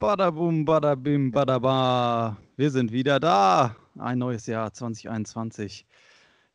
[0.00, 2.38] Badabum, badabim, badaba.
[2.56, 3.76] Wir sind wieder da.
[3.98, 5.84] Ein neues Jahr 2021.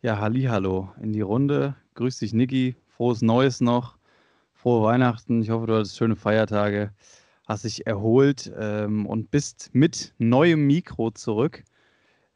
[0.01, 1.75] Ja, Hallihallo in die Runde.
[1.93, 2.75] Grüß dich, Niki.
[2.87, 3.99] Frohes Neues noch.
[4.55, 5.43] Frohe Weihnachten.
[5.43, 6.91] Ich hoffe, du hattest schöne Feiertage,
[7.47, 11.63] hast dich erholt ähm, und bist mit neuem Mikro zurück.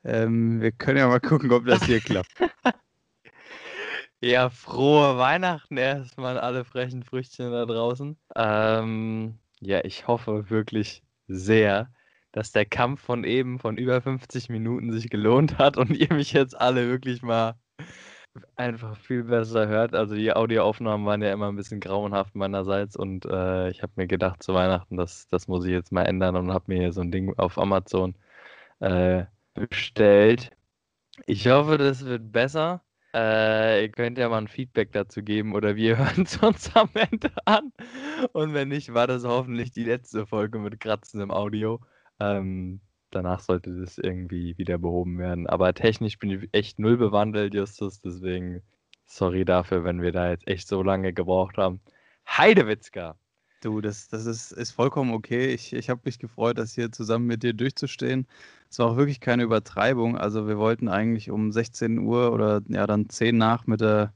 [0.03, 2.29] Ähm, wir können ja mal gucken, ob das hier klappt.
[4.21, 8.17] Ja, frohe Weihnachten erstmal alle frechen Früchtchen da draußen.
[8.35, 11.91] Ähm, ja, ich hoffe wirklich sehr,
[12.31, 16.33] dass der Kampf von eben von über 50 Minuten sich gelohnt hat und ihr mich
[16.33, 17.55] jetzt alle wirklich mal
[18.55, 19.95] einfach viel besser hört.
[19.95, 24.07] Also die Audioaufnahmen waren ja immer ein bisschen grauenhaft meinerseits und äh, ich habe mir
[24.07, 27.11] gedacht zu Weihnachten, das, das muss ich jetzt mal ändern und habe mir so ein
[27.11, 28.15] Ding auf Amazon
[28.79, 30.51] äh, bestellt.
[31.27, 32.81] Ich hoffe, das wird besser.
[33.13, 36.89] Äh, ihr könnt ja mal ein Feedback dazu geben oder wir hören es uns am
[36.93, 37.71] Ende an.
[38.33, 41.79] Und wenn nicht, war das hoffentlich die letzte Folge mit Kratzen im Audio.
[42.19, 45.47] Ähm, danach sollte das irgendwie wieder behoben werden.
[45.47, 48.01] Aber technisch bin ich echt null bewandelt, Justus.
[48.01, 48.61] Deswegen
[49.05, 51.81] sorry dafür, wenn wir da jetzt echt so lange gebraucht haben.
[52.27, 53.17] Heidewitzka!
[53.61, 55.53] Du, das, das ist, ist vollkommen okay.
[55.53, 58.25] Ich, ich habe mich gefreut, das hier zusammen mit dir durchzustehen.
[58.69, 60.17] Es war auch wirklich keine Übertreibung.
[60.17, 64.13] Also wir wollten eigentlich um 16 Uhr oder ja dann 10 nach mit der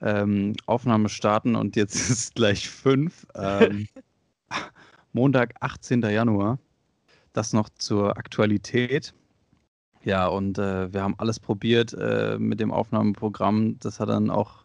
[0.00, 3.26] ähm, Aufnahme starten und jetzt ist gleich 5.
[3.34, 3.86] Ähm,
[5.12, 6.02] Montag, 18.
[6.02, 6.58] Januar.
[7.32, 9.14] Das noch zur Aktualität.
[10.02, 13.78] Ja, und äh, wir haben alles probiert äh, mit dem Aufnahmeprogramm.
[13.78, 14.64] Das hat dann auch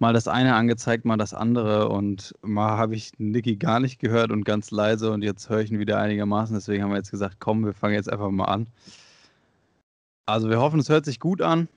[0.00, 4.32] mal das eine angezeigt, mal das andere und mal habe ich Niki gar nicht gehört
[4.32, 6.54] und ganz leise und jetzt höre ich ihn wieder einigermaßen.
[6.54, 8.66] Deswegen haben wir jetzt gesagt, komm, wir fangen jetzt einfach mal an.
[10.26, 11.68] Also wir hoffen, es hört sich gut an.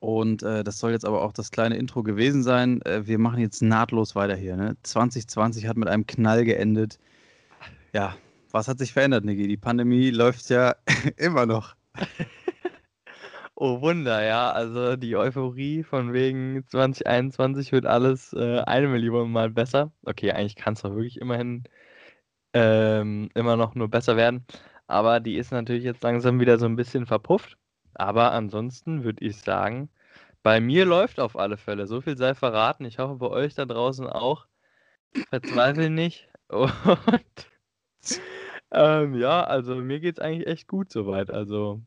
[0.00, 2.82] Und äh, das soll jetzt aber auch das kleine Intro gewesen sein.
[2.82, 4.56] Äh, wir machen jetzt nahtlos weiter hier.
[4.56, 4.76] Ne?
[4.82, 6.98] 2020 hat mit einem Knall geendet.
[7.92, 8.16] Ja,
[8.50, 9.46] was hat sich verändert, Niki?
[9.46, 10.74] Die Pandemie läuft ja
[11.16, 11.76] immer noch.
[13.64, 14.50] Oh Wunder, ja.
[14.50, 19.92] Also die Euphorie von wegen 2021 wird alles äh, eine Million Mal besser.
[20.04, 21.62] Okay, eigentlich kann es doch wirklich immerhin
[22.54, 24.46] ähm, immer noch nur besser werden.
[24.88, 27.56] Aber die ist natürlich jetzt langsam wieder so ein bisschen verpufft.
[27.94, 29.90] Aber ansonsten würde ich sagen,
[30.42, 31.86] bei mir läuft auf alle Fälle.
[31.86, 32.84] So viel sei verraten.
[32.84, 34.46] Ich hoffe bei euch da draußen auch.
[35.30, 36.28] Verzweifel nicht.
[36.48, 36.64] Und
[38.72, 41.30] ähm, ja, also mir geht es eigentlich echt gut soweit.
[41.30, 41.82] Also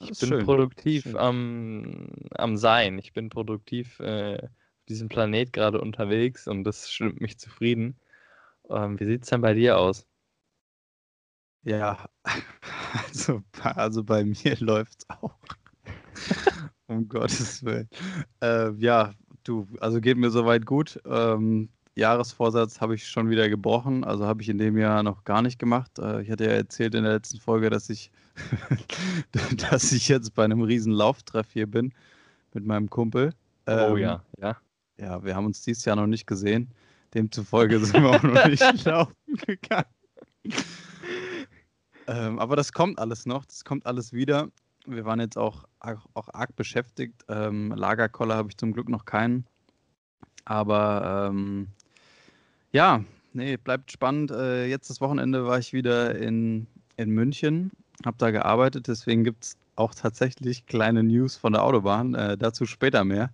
[0.00, 0.44] ich bin schön.
[0.44, 2.98] produktiv am, am Sein.
[2.98, 7.96] Ich bin produktiv äh, auf diesem Planet gerade unterwegs und das stimmt mich zufrieden.
[8.68, 10.06] Ähm, wie sieht es denn bei dir aus?
[11.62, 12.08] Ja,
[13.06, 15.36] also, also bei mir läuft es auch.
[16.86, 17.88] um Gottes Willen.
[18.42, 20.98] Äh, ja, du, also geht mir soweit gut.
[21.04, 25.42] Ähm, Jahresvorsatz habe ich schon wieder gebrochen, also habe ich in dem Jahr noch gar
[25.42, 25.98] nicht gemacht.
[25.98, 28.10] Äh, ich hatte ja erzählt in der letzten Folge, dass ich
[29.70, 31.92] dass ich jetzt bei einem riesen Lauftreff hier bin
[32.54, 33.32] mit meinem Kumpel.
[33.66, 34.56] Ähm, oh ja, ja.
[34.98, 36.68] Ja, wir haben uns dieses Jahr noch nicht gesehen.
[37.14, 39.14] Demzufolge sind wir auch noch nicht laufen
[39.46, 39.86] gegangen.
[42.06, 44.48] ähm, aber das kommt alles noch, das kommt alles wieder.
[44.86, 47.24] Wir waren jetzt auch, auch arg beschäftigt.
[47.28, 49.46] Ähm, Lagerkoller habe ich zum Glück noch keinen.
[50.44, 51.68] Aber ähm,
[52.72, 54.30] ja, nee, bleibt spannend.
[54.30, 57.70] Äh, jetzt das Wochenende war ich wieder in, in München
[58.04, 62.14] habe da gearbeitet, deswegen gibt es auch tatsächlich kleine News von der Autobahn.
[62.14, 63.30] Äh, dazu später mehr.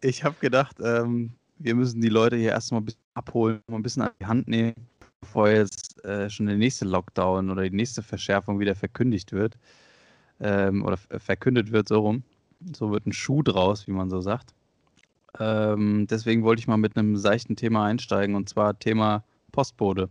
[0.00, 3.82] Ich habe gedacht, ähm, wir müssen die Leute hier erstmal ein bisschen abholen, mal ein
[3.82, 4.74] bisschen an die Hand nehmen,
[5.20, 9.58] bevor jetzt äh, schon der nächste Lockdown oder die nächste Verschärfung wieder verkündigt wird.
[10.40, 12.22] Ähm, oder verkündet wird, so rum.
[12.76, 14.54] So wird ein Schuh draus, wie man so sagt.
[15.38, 20.08] Ähm, deswegen wollte ich mal mit einem seichten Thema einsteigen und zwar Thema Postbote.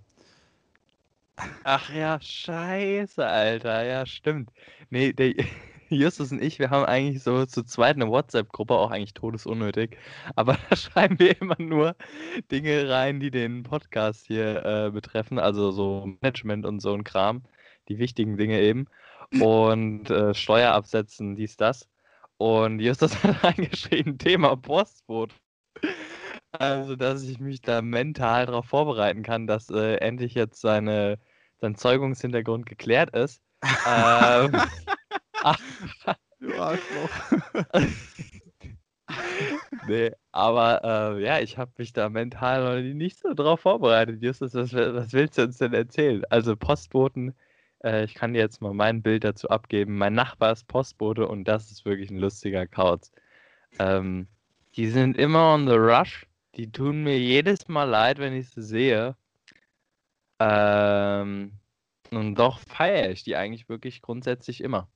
[1.64, 3.84] Ach ja, scheiße, Alter.
[3.86, 4.52] Ja, stimmt.
[4.90, 5.34] Nee, der
[5.90, 9.98] Justus und ich, wir haben eigentlich so zu zweit eine WhatsApp-Gruppe, auch eigentlich todesunnötig.
[10.36, 11.96] Aber da schreiben wir immer nur
[12.52, 17.44] Dinge rein, die den Podcast hier äh, betreffen, also so Management und so ein Kram,
[17.88, 18.88] die wichtigen Dinge eben.
[19.40, 21.90] Und äh, Steuerabsätzen, dies, das.
[22.38, 25.34] Und Justus hat reingeschrieben, Thema Postboot.
[26.52, 31.20] Also, dass ich mich da mental darauf vorbereiten kann, dass äh, endlich jetzt seine,
[31.60, 33.42] sein Zeugungshintergrund geklärt ist.
[33.88, 34.52] ähm,
[36.40, 37.10] du Arschloch.
[39.88, 44.22] nee, aber äh, ja, ich habe mich da mental noch nicht so drauf vorbereitet.
[44.22, 46.24] Justus, was, was willst du uns denn erzählen?
[46.30, 47.34] Also Postboten,
[47.84, 49.98] äh, ich kann dir jetzt mal mein Bild dazu abgeben.
[49.98, 53.12] Mein Nachbar ist Postbote und das ist wirklich ein lustiger Kauz.
[53.80, 54.28] Ähm,
[54.76, 56.28] die sind immer on the rush
[56.58, 59.16] die tun mir jedes Mal leid, wenn ich sie sehe.
[60.40, 61.52] Ähm,
[62.12, 64.90] und doch feiere ich die eigentlich wirklich grundsätzlich immer.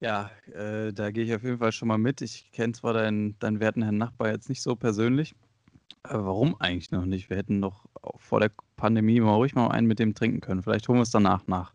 [0.00, 2.20] Ja, äh, da gehe ich auf jeden Fall schon mal mit.
[2.20, 5.34] Ich kenne zwar deinen, deinen werten Herrn Nachbar jetzt nicht so persönlich,
[6.02, 7.30] aber warum eigentlich noch nicht?
[7.30, 7.86] Wir hätten noch
[8.16, 10.62] vor der Pandemie mal ruhig mal einen mit dem trinken können.
[10.62, 11.72] Vielleicht holen wir es danach nach.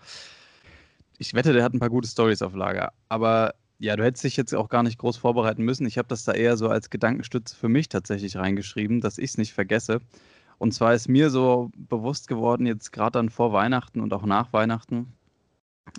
[1.18, 2.94] Ich wette, der hat ein paar gute Stories auf Lager.
[3.10, 5.88] Aber ja, du hättest dich jetzt auch gar nicht groß vorbereiten müssen.
[5.88, 9.38] Ich habe das da eher so als Gedankenstütze für mich tatsächlich reingeschrieben, dass ich es
[9.38, 10.02] nicht vergesse.
[10.60, 14.54] Und zwar ist mir so bewusst geworden, jetzt gerade dann vor Weihnachten und auch nach
[14.54, 15.14] Weihnachten,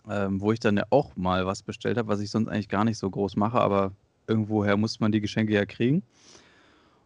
[0.09, 2.85] ähm, wo ich dann ja auch mal was bestellt habe, was ich sonst eigentlich gar
[2.85, 3.93] nicht so groß mache, aber
[4.27, 6.03] irgendwoher muss man die Geschenke ja kriegen.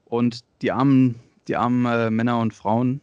[0.04, 3.00] Und die armen, die armen äh, Männer und Frauen,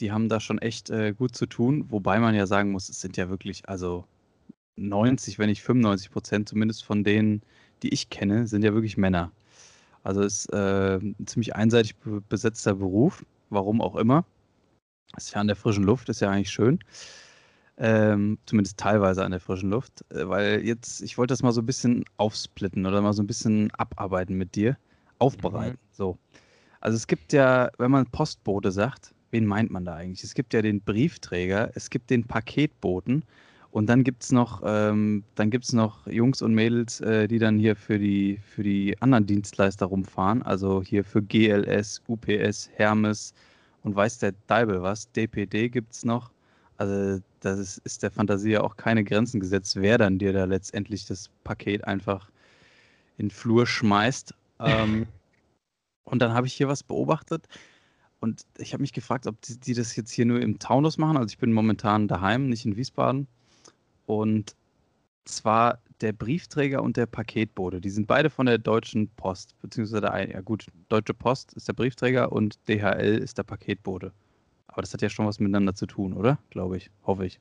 [0.00, 3.00] die haben da schon echt äh, gut zu tun, wobei man ja sagen muss, es
[3.00, 4.04] sind ja wirklich, also
[4.76, 7.42] 90, wenn nicht 95 Prozent zumindest von denen,
[7.82, 9.32] die ich kenne, sind ja wirklich Männer.
[10.04, 11.96] Also es ist äh, ein ziemlich einseitig
[12.28, 14.24] besetzter Beruf, warum auch immer.
[15.16, 16.78] Ist ja an der frischen Luft, ist ja eigentlich schön.
[17.76, 20.04] Ähm, zumindest teilweise an der frischen Luft.
[20.10, 23.26] Äh, weil jetzt, ich wollte das mal so ein bisschen aufsplitten oder mal so ein
[23.26, 24.76] bisschen abarbeiten mit dir.
[25.18, 25.78] Aufbereiten.
[25.80, 25.94] Mhm.
[25.94, 26.18] So.
[26.80, 30.24] Also es gibt ja, wenn man Postbote sagt, wen meint man da eigentlich?
[30.24, 33.24] Es gibt ja den Briefträger, es gibt den Paketboten
[33.70, 35.24] und dann gibt es noch, ähm,
[35.72, 40.42] noch Jungs und Mädels, äh, die dann hier für die, für die anderen Dienstleister rumfahren.
[40.42, 43.34] Also hier für GLS, UPS, Hermes
[43.82, 45.12] und weiß der Deibel was.
[45.12, 46.30] DPD gibt es noch.
[46.78, 50.44] Also da ist, ist der Fantasie ja auch keine Grenzen gesetzt, wer dann dir da
[50.44, 52.30] letztendlich das Paket einfach
[53.18, 54.34] in den Flur schmeißt.
[54.60, 55.06] Ähm,
[56.04, 57.46] und dann habe ich hier was beobachtet
[58.20, 61.16] und ich habe mich gefragt, ob die, die, das jetzt hier nur im Taunus machen.
[61.16, 63.28] Also ich bin momentan daheim, nicht in Wiesbaden.
[64.08, 64.56] Und
[65.26, 67.82] zwar der Briefträger und der Paketbote.
[67.82, 71.74] Die sind beide von der Deutschen Post, beziehungsweise der, ja gut, Deutsche Post ist der
[71.74, 74.12] Briefträger und DHL ist der Paketbote.
[74.66, 76.38] Aber das hat ja schon was miteinander zu tun, oder?
[76.48, 76.90] Glaube ich.
[77.04, 77.38] Hoffe ich.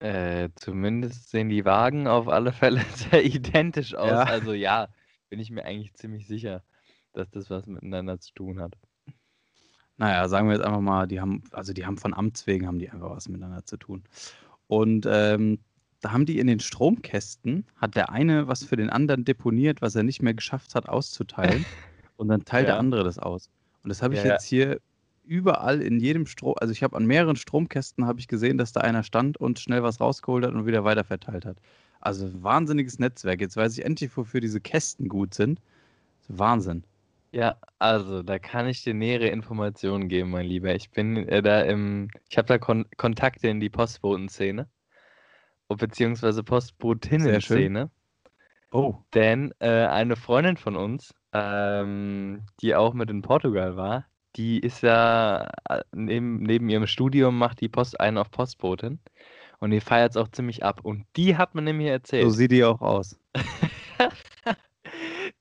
[0.00, 4.10] Äh, zumindest sehen die Wagen auf alle Fälle sehr identisch aus.
[4.10, 4.24] Ja.
[4.24, 4.88] Also ja,
[5.30, 6.64] bin ich mir eigentlich ziemlich sicher,
[7.12, 8.74] dass das was miteinander zu tun hat.
[9.98, 12.80] Naja, sagen wir jetzt einfach mal, die haben, also die haben von Amts wegen haben
[12.80, 14.02] die einfach was miteinander zu tun.
[14.66, 15.60] Und ähm,
[16.00, 19.94] da haben die in den Stromkästen, hat der eine was für den anderen deponiert, was
[19.94, 21.64] er nicht mehr geschafft hat auszuteilen.
[22.16, 22.74] und dann teilt ja.
[22.74, 23.50] der andere das aus.
[23.82, 24.80] Und das habe ich ja, jetzt hier
[25.24, 28.80] überall in jedem Strom, also ich habe an mehreren Stromkästen habe ich gesehen, dass da
[28.80, 31.58] einer stand und schnell was rausgeholt hat und wieder weiterverteilt hat.
[32.00, 33.40] Also wahnsinniges Netzwerk.
[33.40, 35.60] Jetzt weiß ich endlich, wofür diese Kästen gut sind.
[36.28, 36.84] Wahnsinn.
[37.32, 40.74] Ja, also da kann ich dir nähere Informationen geben, mein Lieber.
[40.74, 44.68] Ich bin äh, da im, ich habe da Kon Kontakte in die Postboten-Szene,
[45.68, 47.90] beziehungsweise Postbotinnen-Szene.
[48.70, 48.96] Oh.
[49.14, 54.82] Denn äh, eine Freundin von uns, ähm, die auch mit in Portugal war, die ist
[54.82, 59.00] ja äh, neben, neben ihrem Studium, macht die Post einen auf Postbotin.
[59.58, 60.80] Und die feiert es auch ziemlich ab.
[60.82, 62.24] Und die hat mir nämlich erzählt.
[62.24, 63.18] So sieht die auch aus.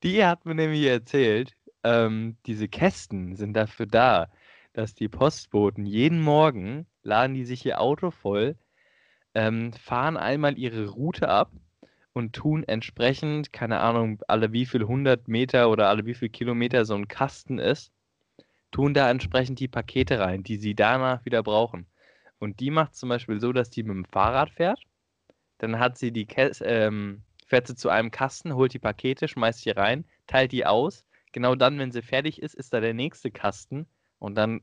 [0.03, 4.29] die hat mir nämlich erzählt, ähm, diese Kästen sind dafür da,
[4.71, 8.55] dass die Postboten jeden Morgen laden die sich ihr Auto voll,
[9.35, 11.51] ähm, fahren einmal ihre Route ab
[12.13, 16.85] und tun entsprechend, keine Ahnung, alle wie viel hundert Meter oder alle wie viel Kilometer
[16.85, 17.91] so ein Kasten ist,
[18.71, 21.85] tun da entsprechend die Pakete rein, die sie danach wieder brauchen.
[22.39, 24.79] Und die macht zum Beispiel so, dass die mit dem Fahrrad fährt,
[25.57, 29.61] dann hat sie die Käs ähm, fährt sie zu einem Kasten, holt die Pakete, schmeißt
[29.61, 31.05] sie rein, teilt die aus
[31.35, 33.87] genau dann, wenn sie fertig ist, ist da der nächste Kasten
[34.19, 34.61] und dann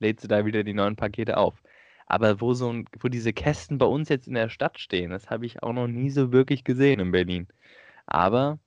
[0.00, 1.62] lädt sie da wieder die neuen Pakete auf.
[2.10, 5.30] Aber wo so ein, wo diese Kästen bei uns jetzt in der Stadt stehen, das
[5.30, 7.46] habe ich auch noch nie so wirklich gesehen in Berlin.
[8.06, 8.58] Aber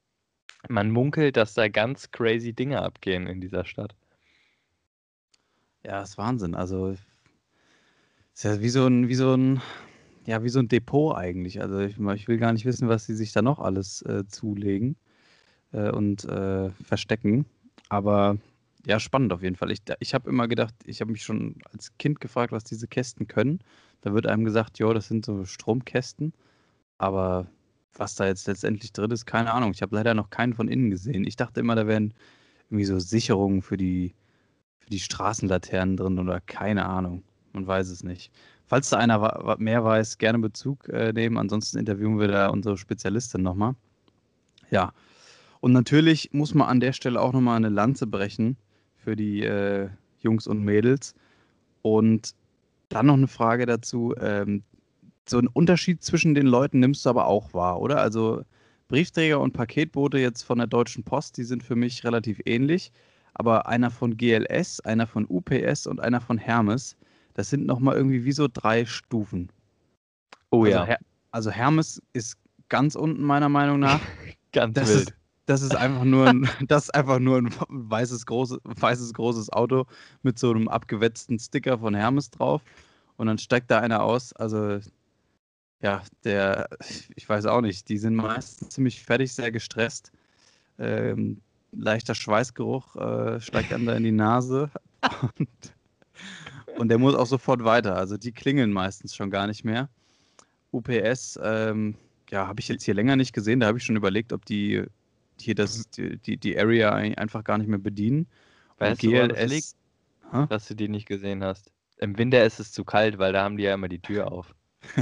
[0.70, 3.96] man munkelt, dass da ganz crazy Dinge abgehen in dieser Stadt.
[5.86, 6.56] Ja, ist Wahnsinn.
[6.56, 6.96] Also
[8.34, 9.62] ist ja wie so ein, wie so ein,
[10.26, 11.62] ja, wie so ein Depot eigentlich.
[11.62, 14.96] Also ich, ich will gar nicht wissen, was sie sich da noch alles äh, zulegen
[15.74, 17.46] äh, und äh, verstecken.
[17.90, 18.38] Aber
[18.86, 19.72] ja, spannend auf jeden Fall.
[19.72, 23.28] Ich, ich habe immer gedacht, ich habe mich schon als Kind gefragt, was diese Kästen
[23.28, 23.60] können.
[24.02, 26.34] Da wird einem gesagt, ja, das sind so Stromkästen.
[26.98, 27.48] Aber
[27.94, 29.72] was da jetzt letztendlich drin ist, keine Ahnung.
[29.72, 31.26] Ich habe leider noch keinen von innen gesehen.
[31.26, 32.14] Ich dachte immer, da wären
[32.70, 34.14] irgendwie so Sicherungen für die,
[34.80, 37.24] für die Straßenlaternen drin oder keine Ahnung.
[37.54, 38.32] Man weiß es nicht.
[38.66, 41.38] Falls da einer mehr weiß, gerne Bezug äh, nehmen.
[41.38, 43.76] Ansonsten interviewen wir da unsere Spezialistin nochmal.
[44.72, 44.92] Ja,
[45.62, 48.58] und natürlich muss man an der Stelle auch nochmal eine Lanze brechen
[49.04, 51.14] für die äh, Jungs und Mädels.
[51.82, 52.34] Und
[52.90, 54.14] dann noch eine Frage dazu.
[54.20, 54.64] Ähm,
[55.28, 58.00] so einen Unterschied zwischen den Leuten nimmst du aber auch wahr, oder?
[58.00, 58.44] Also
[58.88, 62.92] Briefträger und Paketboote jetzt von der Deutschen Post, die sind für mich relativ ähnlich.
[63.34, 66.96] Aber einer von GLS, einer von UPS und einer von Hermes,
[67.34, 69.52] das sind nochmal irgendwie wie so drei Stufen.
[70.52, 71.00] Oh also, ja, Her
[71.32, 72.38] also Hermes ist
[72.70, 74.00] ganz unten meiner Meinung nach.
[74.52, 75.10] ganz Das wild.
[75.10, 75.16] ist,
[75.46, 79.86] das ist einfach nur ein, das einfach nur ein weißes, großes, weißes großes Auto
[80.22, 82.62] mit so einem abgewetzten Sticker von Hermes drauf.
[83.18, 84.34] Und dann steigt da einer aus.
[84.34, 84.80] Also,
[85.82, 86.70] ja, der,
[87.16, 90.12] ich weiß auch nicht, die sind meistens ziemlich fertig, sehr gestresst.
[90.80, 94.70] Ähm, leichter Schweißgeruch äh, steigt einem da in die Nase.
[95.38, 95.50] Und,
[96.78, 97.96] und der muss auch sofort weiter.
[97.96, 99.90] Also, die klingeln meistens schon gar nicht mehr.
[100.72, 101.96] UPS, ähm,
[102.32, 103.60] ja, habe ich jetzt hier länger nicht gesehen.
[103.60, 104.84] Da habe ich schon überlegt, ob die
[105.40, 108.28] hier das, die, die, die Area ein- einfach gar nicht mehr bedienen.
[108.78, 109.76] Weißt du, woran das?
[110.32, 110.46] Hä?
[110.50, 111.72] dass du die nicht gesehen hast.
[111.98, 114.54] Im Winter ist es zu kalt, weil da haben die ja immer die Tür auf.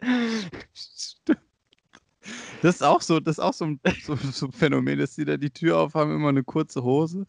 [2.62, 5.24] Das ist auch so, das ist auch so ein, so, so ein Phänomen, dass die
[5.24, 7.24] da die Tür aufhaben, immer eine kurze Hose.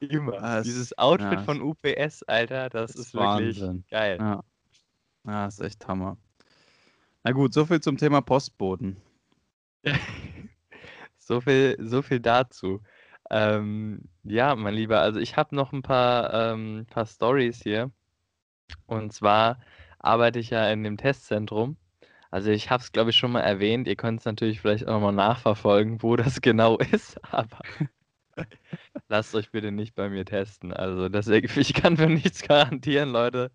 [0.00, 0.42] Immer.
[0.42, 1.42] Ah, es- Dieses Outfit ja.
[1.44, 3.84] von UPS, Alter, das, Das ist ist wirklich Wahnsinn.
[3.90, 4.16] geil.
[4.18, 4.42] Ja.
[5.24, 6.16] Ja, ist echt Hammer.
[7.22, 8.96] Na gut, so viel zum Thema Postboten.
[11.26, 12.82] so viel, so viel dazu.
[13.30, 17.90] Ähm, ja, mein Lieber, also ich habe noch ein paar, ähm, paar Stories hier.
[18.86, 19.60] Und zwar
[19.98, 21.76] arbeite ich ja in dem Testzentrum.
[22.30, 23.88] Also ich habe es, glaube ich, schon mal erwähnt.
[23.88, 27.58] Ihr könnt es natürlich vielleicht auch mal nachverfolgen, wo das genau ist, aber
[29.08, 30.72] lasst euch bitte nicht bei mir testen.
[30.72, 33.50] Also das, ich kann für nichts garantieren, Leute,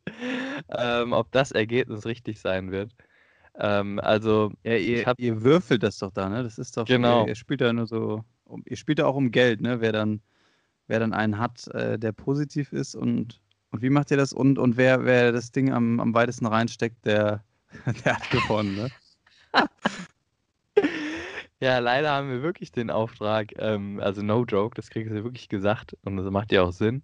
[0.69, 2.91] ähm, ob das Ergebnis richtig sein wird.
[3.59, 6.43] Ähm, also Ja, ihr, habe ihr würfelt das doch da, ne?
[6.43, 7.23] Das ist doch, Genau.
[7.23, 9.81] ihr, ihr spielt da nur so, um, ihr spielt da auch um Geld, ne?
[9.81, 10.21] Wer dann,
[10.87, 14.33] wer dann einen hat, äh, der positiv ist und, und wie macht ihr das?
[14.33, 17.43] Und, und wer, wer das Ding am, am weitesten reinsteckt, der,
[18.05, 18.91] der hat gewonnen, ne?
[21.59, 25.49] Ja, leider haben wir wirklich den Auftrag, ähm, also no joke, das kriegst du wirklich
[25.49, 27.01] gesagt und das macht ja auch Sinn.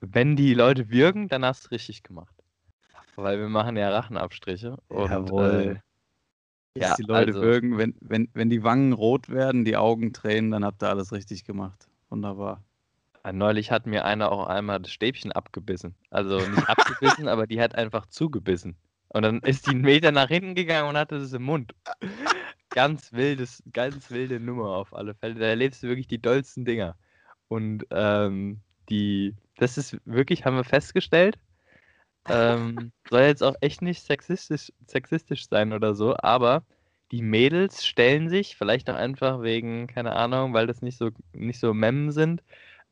[0.00, 2.34] Wenn die Leute wirken, dann hast du richtig gemacht.
[3.20, 5.80] Weil wir machen ja Rachenabstriche und Jawohl.
[6.76, 10.12] äh, ja, die Leute also- würgen, wenn, wenn, wenn die Wangen rot werden, die Augen
[10.12, 11.88] tränen, dann habt ihr alles richtig gemacht.
[12.10, 12.62] Wunderbar.
[13.24, 15.96] äh, neulich hat mir einer auch einmal das Stäbchen abgebissen.
[16.10, 18.76] Also nicht abgebissen, aber die hat einfach zugebissen.
[19.08, 21.74] Und dann ist die einen Meter nach hinten gegangen und hatte es im Mund.
[22.70, 25.34] Ganz wildes, ganz wilde Nummer auf alle Fälle.
[25.40, 26.94] Da erlebst du wirklich die dollsten Dinger.
[27.48, 28.60] Und ähm,
[28.90, 31.36] die, das ist wirklich, haben wir festgestellt,
[32.28, 36.64] ähm, soll jetzt auch echt nicht sexistisch, sexistisch sein oder so, aber
[37.10, 41.58] die Mädels stellen sich, vielleicht auch einfach wegen, keine Ahnung, weil das nicht so, nicht
[41.58, 42.42] so Memmen sind,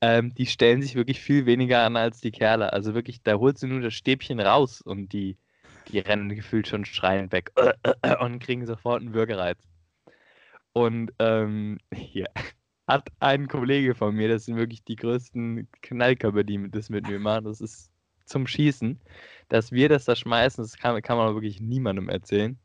[0.00, 2.72] ähm, die stellen sich wirklich viel weniger an als die Kerle.
[2.72, 5.36] Also wirklich, da holst du nur das Stäbchen raus und die,
[5.88, 7.52] die rennen gefühlt schon schreiend weg
[8.20, 9.58] und kriegen sofort einen Würgereiz.
[10.72, 12.26] Und ähm, hier
[12.86, 17.18] hat ein Kollege von mir, das sind wirklich die größten Knallkörper, die das mit mir
[17.18, 17.90] machen, das ist
[18.26, 19.00] zum Schießen,
[19.48, 22.58] dass wir das da schmeißen, das kann, kann man wirklich niemandem erzählen.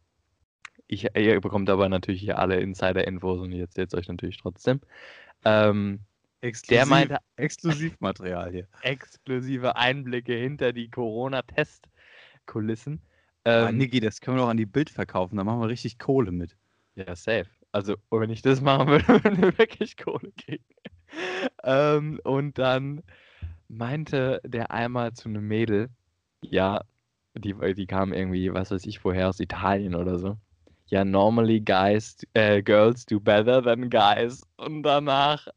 [0.87, 4.81] Ich, ihr bekommt aber natürlich hier alle Insider-Infos und ich erzähle es euch natürlich trotzdem.
[5.45, 6.01] Ähm,
[6.41, 8.67] Exklusiv, meinte- Exklusivmaterial hier.
[8.81, 13.01] exklusive Einblicke hinter die Corona-Test-Kulissen.
[13.45, 15.97] Ah, Ähm, Niki, das können wir doch an die Bild verkaufen, da machen wir richtig
[15.97, 16.57] Kohle mit.
[16.95, 17.47] Ja, safe.
[17.71, 20.65] Also, wenn ich das machen würde, würden wir wirklich Kohle kriegen.
[21.63, 23.01] ähm, und dann
[23.71, 25.89] meinte der einmal zu einem Mädel,
[26.41, 26.81] ja,
[27.35, 30.37] die, die kam irgendwie, was weiß ich, woher, aus Italien oder so.
[30.87, 34.43] Ja, normally guys, äh, girls do better than guys.
[34.57, 35.47] Und danach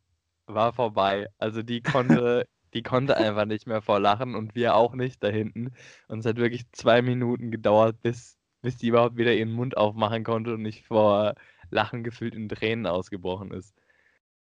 [0.47, 1.29] war vorbei.
[1.39, 5.29] Also die konnte, die konnte einfach nicht mehr vor Lachen und wir auch nicht da
[5.29, 5.73] hinten.
[6.09, 10.23] Und es hat wirklich zwei Minuten gedauert, bis, bis die überhaupt wieder ihren Mund aufmachen
[10.23, 11.35] konnte und nicht vor
[11.71, 13.75] Lachen gefüllt in Tränen ausgebrochen ist.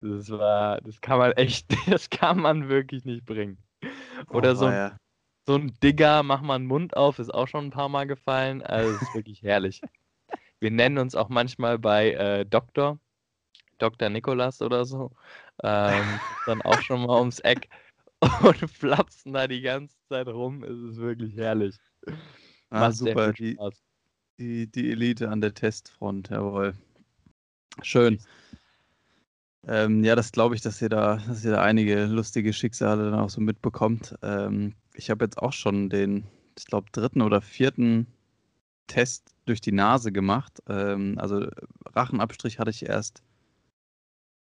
[0.01, 3.59] Das war, das kann man echt, das kann man wirklich nicht bringen.
[4.31, 4.99] Oder Oh, so, weia.
[5.47, 8.63] so ein Digger, mach mal einen Mund auf, ist auch schon ein paar Mal gefallen.
[8.63, 9.83] Also es ist wirklich herrlich.
[10.61, 13.01] Wir nennen uns auch manchmal bei äh, Doktor,
[13.79, 14.11] Dr.
[14.11, 15.13] Nikolas oder so,
[15.65, 17.69] ähm, dann auch schon mal ums Eck
[18.43, 20.65] und flapsen da die ganze Zeit rum.
[20.65, 21.77] Es ist wirklich herrlich.
[22.71, 23.83] Ah, Macht super, die, Spaß.
[24.41, 26.75] die, die Elite an der Testfront, jawohl.
[27.83, 28.21] Schön.
[29.69, 33.19] Ähm, ja, das glaube ich, dass ihr da, dass ihr da einige lustige Schicksale dann
[33.19, 34.15] auch so mitbekommt.
[34.23, 36.25] Ähm, ich habe jetzt auch schon den,
[36.57, 38.07] ich glaube, dritten oder vierten
[38.87, 40.63] Test durch die Nase gemacht.
[40.69, 41.49] Ähm, also
[41.85, 43.25] Rachenabstrich hatte ich erst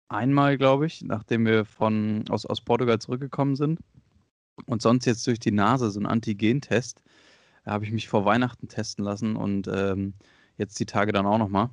[0.08, 3.80] einmal, glaube ich, nachdem wir von aus, aus Portugal zurückgekommen sind.
[4.66, 7.02] Und sonst jetzt durch die Nase so ein Antigen-Test.
[7.64, 10.14] Da habe ich mich vor Weihnachten testen lassen und ähm,
[10.56, 11.70] jetzt die Tage dann auch nochmal.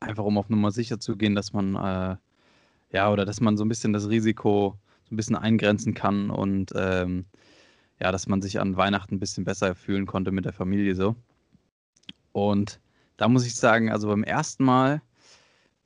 [0.00, 2.16] Einfach um auf Nummer sicher zu gehen, dass man, äh,
[2.90, 6.72] ja, oder dass man so ein bisschen das Risiko so ein bisschen eingrenzen kann und
[6.76, 7.26] ähm,
[8.00, 11.16] ja, dass man sich an Weihnachten ein bisschen besser fühlen konnte mit der Familie so.
[12.32, 12.80] Und
[13.16, 15.02] da muss ich sagen, also beim ersten Mal,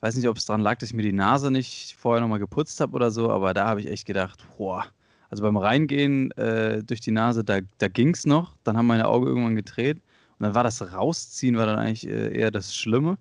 [0.01, 2.79] weiß nicht, ob es daran lag, dass ich mir die Nase nicht vorher nochmal geputzt
[2.79, 4.85] habe oder so, aber da habe ich echt gedacht, boah,
[5.29, 9.07] also beim Reingehen äh, durch die Nase, da, da ging es noch, dann haben meine
[9.07, 9.97] Augen irgendwann gedreht
[10.37, 13.17] und dann war das Rausziehen, war dann eigentlich äh, eher das Schlimme.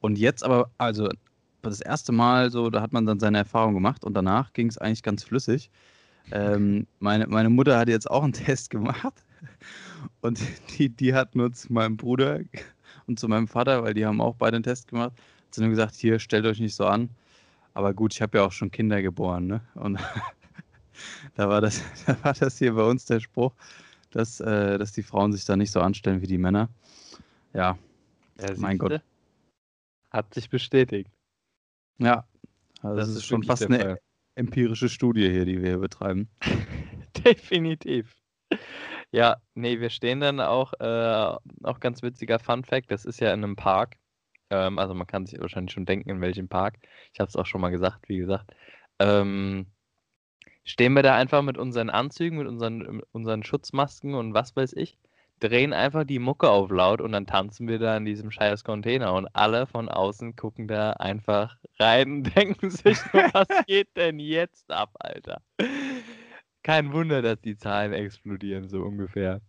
[0.00, 1.08] Und jetzt aber, also
[1.70, 4.78] das erste Mal so, da hat man dann seine Erfahrung gemacht und danach ging es
[4.78, 5.70] eigentlich ganz flüssig.
[6.32, 9.24] Ähm, meine, meine Mutter hat jetzt auch einen Test gemacht
[10.20, 10.40] und
[10.76, 12.40] die, die hat nur zu meinem Bruder
[13.06, 15.70] und zu meinem Vater, weil die haben auch beide einen Test gemacht, hat sie nur
[15.70, 17.10] gesagt, hier, stellt euch nicht so an.
[17.74, 19.60] Aber gut, ich habe ja auch schon Kinder geboren, ne?
[19.74, 19.98] Und
[21.34, 23.52] da war das, da war das hier bei uns der Spruch,
[24.10, 26.70] dass, äh, dass die Frauen sich da nicht so anstellen wie die Männer.
[27.52, 27.78] Ja,
[28.40, 29.00] Ja, mein Gott.
[30.10, 31.10] Hat sich bestätigt.
[31.98, 32.26] Ja,
[32.82, 34.00] also Das das, ist schon fast eine Fall.
[34.34, 36.30] empirische Studie hier, die wir hier betreiben.
[37.24, 38.14] Definitiv.
[39.12, 43.32] Ja, nee, wir stehen dann auch, äh, auch ganz witziger Fun Fact, das ist ja
[43.32, 43.96] in einem Park.
[44.50, 46.78] Ähm, also man kann sich wahrscheinlich schon denken, in welchem Park.
[47.12, 48.54] Ich habe es auch schon mal gesagt, wie gesagt.
[48.98, 49.66] Ähm,
[50.64, 54.98] stehen wir da einfach mit unseren Anzügen, mit unseren, unseren Schutzmasken und was weiß ich,
[55.40, 59.12] drehen einfach die Mucke auf laut und dann tanzen wir da in diesem scheiß Container
[59.14, 64.18] und alle von außen gucken da einfach rein und denken sich nur, was geht denn
[64.18, 65.42] jetzt ab, Alter?
[66.62, 69.40] Kein Wunder, dass die Zahlen explodieren, so ungefähr.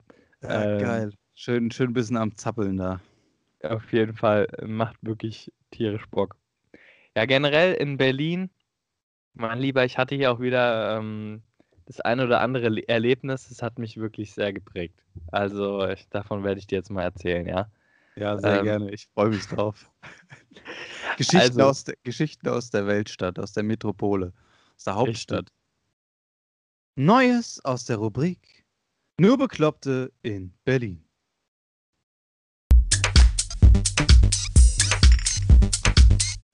[0.41, 1.13] Ja, Ähm, geil.
[1.36, 3.01] Schön, schön ein bisschen am Zappeln da.
[3.63, 6.36] Auf jeden Fall äh, macht wirklich tierisch Bock.
[7.15, 8.50] Ja, generell in Berlin,
[9.34, 11.44] mein Lieber, ich hatte hier auch wieder ähm,
[11.88, 15.01] das ein oder andere Le- Erlebnis, das hat mich wirklich sehr geprägt.
[15.32, 17.72] Also ich, davon werde ich dir jetzt mal erzählen, ja.
[18.17, 18.91] Ja, sehr Ähm, gerne.
[18.91, 19.89] Ich freue mich drauf.
[21.17, 24.34] Geschichten, Also- aus der, Geschichten aus der Weltstadt, aus der Metropole,
[24.76, 25.50] aus der Hauptstadt.
[26.97, 28.65] Neues aus der Rubrik
[29.19, 31.04] Nur Bekloppte in Berlin.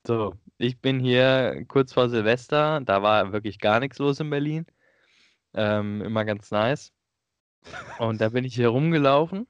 [0.06, 4.66] So, ich bin hier kurz vor Silvester, da war wirklich gar nichts los in Berlin.
[5.54, 6.92] Ähm, immer ganz nice.
[8.00, 9.48] Und da bin ich hier rumgelaufen.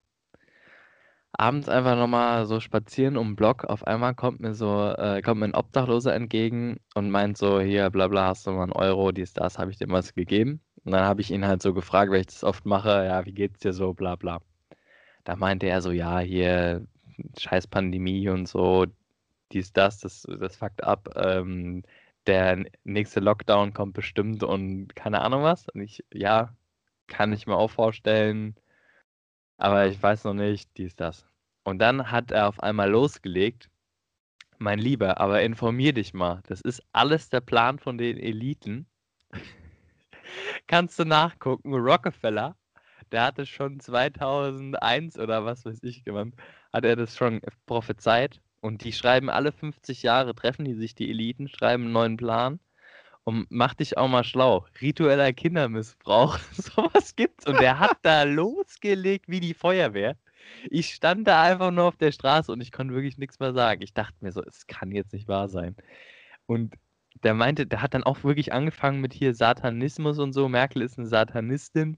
[1.36, 3.64] Abends einfach nochmal so spazieren um den Block.
[3.64, 7.90] Auf einmal kommt mir so, äh, kommt mir ein Obdachloser entgegen und meint so, hier,
[7.90, 10.62] bla bla, hast du mal einen Euro, dies, das, habe ich dem was gegeben.
[10.84, 13.32] Und dann habe ich ihn halt so gefragt, weil ich das oft mache, ja, wie
[13.34, 14.42] geht's dir so, bla bla.
[15.24, 16.86] Da meinte er so, ja, hier,
[17.40, 18.86] scheiß Pandemie und so,
[19.52, 21.10] dies, das, das, das fuckt ab.
[21.16, 21.84] Ähm,
[22.28, 25.70] der nächste Lockdown kommt bestimmt und keine Ahnung was.
[25.70, 26.56] Und ich, ja,
[27.08, 28.56] kann ich mir auch vorstellen,
[29.58, 31.26] aber ich weiß noch nicht, dies, das.
[31.64, 33.70] Und dann hat er auf einmal losgelegt.
[34.60, 36.42] Mein Lieber, aber informier dich mal.
[36.48, 38.88] Das ist alles der Plan von den Eliten.
[40.68, 41.74] Kannst du nachgucken.
[41.74, 42.56] Rockefeller,
[43.12, 46.34] der hatte schon 2001 oder was weiß ich gemacht,
[46.72, 48.42] hat er das schon prophezeit.
[48.64, 52.62] Und die schreiben alle 50 Jahre, treffen die sich, die Eliten, schreiben einen neuen Plan.
[53.26, 54.66] Und mach dich auch mal schlau.
[54.80, 57.46] Ritueller Kindermissbrauch, sowas gibt's.
[57.46, 60.16] Und der hat da losgelegt wie die Feuerwehr.
[60.70, 63.82] Ich stand da einfach nur auf der Straße und ich konnte wirklich nichts mehr sagen.
[63.82, 65.76] Ich dachte mir so, es kann jetzt nicht wahr sein.
[66.46, 66.74] Und
[67.22, 70.48] der meinte, der hat dann auch wirklich angefangen mit hier Satanismus und so.
[70.48, 71.98] Merkel ist eine Satanistin.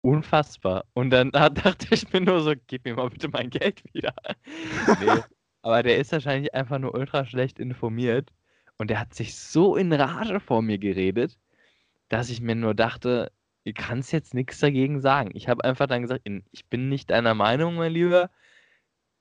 [0.00, 0.86] Unfassbar.
[0.94, 4.14] Und dann da dachte ich mir nur so, gib mir mal bitte mein Geld wieder.
[5.00, 5.22] nee.
[5.66, 8.32] Aber der ist wahrscheinlich einfach nur ultra schlecht informiert.
[8.78, 11.40] Und der hat sich so in Rage vor mir geredet,
[12.08, 13.32] dass ich mir nur dachte,
[13.64, 15.32] du kannst jetzt nichts dagegen sagen.
[15.34, 18.30] Ich habe einfach dann gesagt, ich bin nicht deiner Meinung, mein Lieber.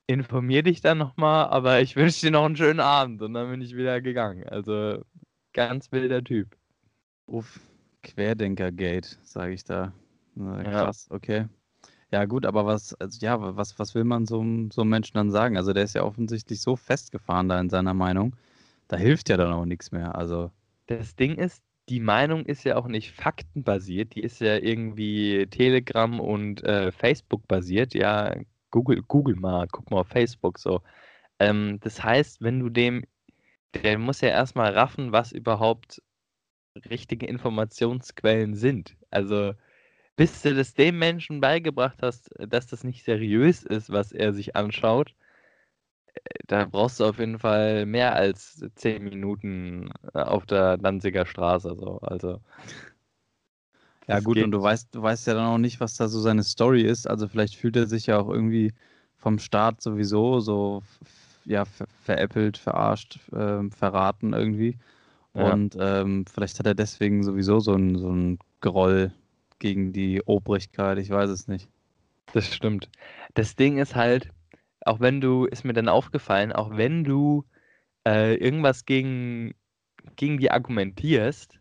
[0.05, 3.23] Informier dich dann nochmal, aber ich wünsche dir noch einen schönen Abend.
[3.23, 4.47] Und dann bin ich wieder gegangen.
[4.47, 5.03] Also
[5.51, 6.55] ganz wilder Typ.
[7.25, 7.59] Uff,
[8.03, 9.93] Querdenker-Gate, sage ich da.
[10.35, 10.69] Na, Ja.
[10.69, 11.47] krass, okay.
[12.15, 14.37] Ja, gut, aber was, also, ja, was, was will man so,
[14.71, 15.57] so einem Menschen dann sagen?
[15.57, 18.35] Also, der ist ja offensichtlich so festgefahren da in seiner Meinung.
[18.87, 20.15] Da hilft ja dann auch nichts mehr.
[20.15, 20.51] Also,
[20.87, 26.19] Das Ding ist, die Meinung ist ja auch nicht faktenbasiert, die ist ja irgendwie Telegram
[26.19, 27.93] und äh, Facebook basiert.
[27.93, 28.35] Ja,
[28.71, 30.81] Google, Google mal, guck mal auf Facebook so.
[31.39, 33.05] Ähm, das heißt, wenn du dem,
[33.75, 36.01] der muss ja erstmal raffen, was überhaupt
[36.89, 38.97] richtige Informationsquellen sind.
[39.11, 39.53] Also,
[40.15, 44.55] bis du das dem Menschen beigebracht hast, dass das nicht seriös ist, was er sich
[44.55, 45.13] anschaut,
[46.13, 51.25] äh, da brauchst du auf jeden Fall mehr als zehn Minuten äh, auf der Danziger
[51.25, 51.75] Straße.
[51.77, 51.99] So.
[51.99, 52.39] Also,
[54.07, 56.19] ja, gut, geht und du weißt, du weißt ja dann auch nicht, was da so
[56.21, 57.09] seine Story ist.
[57.09, 58.73] Also, vielleicht fühlt er sich ja auch irgendwie
[59.17, 60.83] vom Staat sowieso so,
[61.45, 64.77] ja, ver veräppelt, verarscht, ähm, verraten irgendwie.
[65.33, 65.51] Ja.
[65.51, 69.11] Und ähm, vielleicht hat er deswegen sowieso so ein, so ein Groll
[69.59, 71.69] gegen die Obrigkeit, ich weiß es nicht.
[72.33, 72.89] Das stimmt.
[73.33, 74.31] Das Ding ist halt,
[74.81, 77.45] auch wenn du, ist mir dann aufgefallen, auch wenn du
[78.07, 79.53] äh, irgendwas gegen,
[80.15, 81.59] gegen die argumentierst,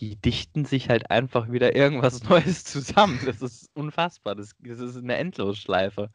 [0.00, 3.20] die dichten sich halt einfach wieder irgendwas Neues zusammen.
[3.24, 4.34] Das ist unfassbar.
[4.34, 6.10] Das, das ist eine Endlosschleife.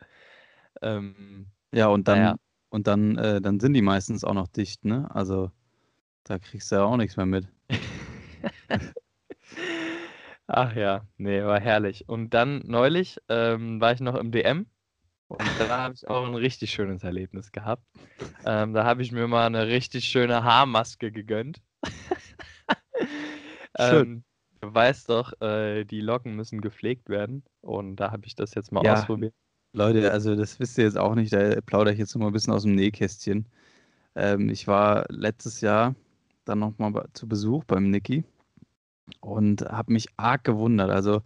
[0.82, 2.36] Ähm, ja, und dann, naja.
[2.70, 5.10] und dann, äh, dann sind die meistens auch noch dicht, ne?
[5.14, 5.52] Also
[6.24, 7.48] da kriegst du ja auch nichts mehr mit.
[10.48, 12.08] Ach ja, nee, war herrlich.
[12.08, 14.66] Und dann neulich ähm, war ich noch im DM
[15.28, 17.84] und da habe ich auch ein richtig schönes Erlebnis gehabt.
[18.46, 21.62] Ähm, da habe ich mir mal eine richtig schöne Haarmaske gegönnt.
[23.80, 24.08] Schön.
[24.08, 24.24] Ähm,
[24.62, 27.44] du weißt doch, äh, die Locken müssen gepflegt werden.
[27.60, 29.34] Und da habe ich das jetzt mal ja, ausprobiert.
[29.74, 32.34] Leute, also das wisst ihr jetzt auch nicht, da plaudere ich jetzt noch mal ein
[32.34, 33.48] bisschen aus dem Nähkästchen.
[34.16, 35.94] Ähm, ich war letztes Jahr
[36.46, 38.24] dann nochmal zu Besuch beim Niki
[39.22, 40.90] und habe mich arg gewundert.
[40.90, 41.22] Also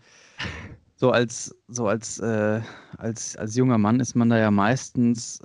[0.95, 2.61] so als, so als, äh,
[2.97, 5.41] als, als junger Mann ist man da ja meistens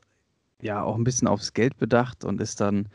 [0.61, 2.89] ja auch ein bisschen aufs Geld bedacht und ist dann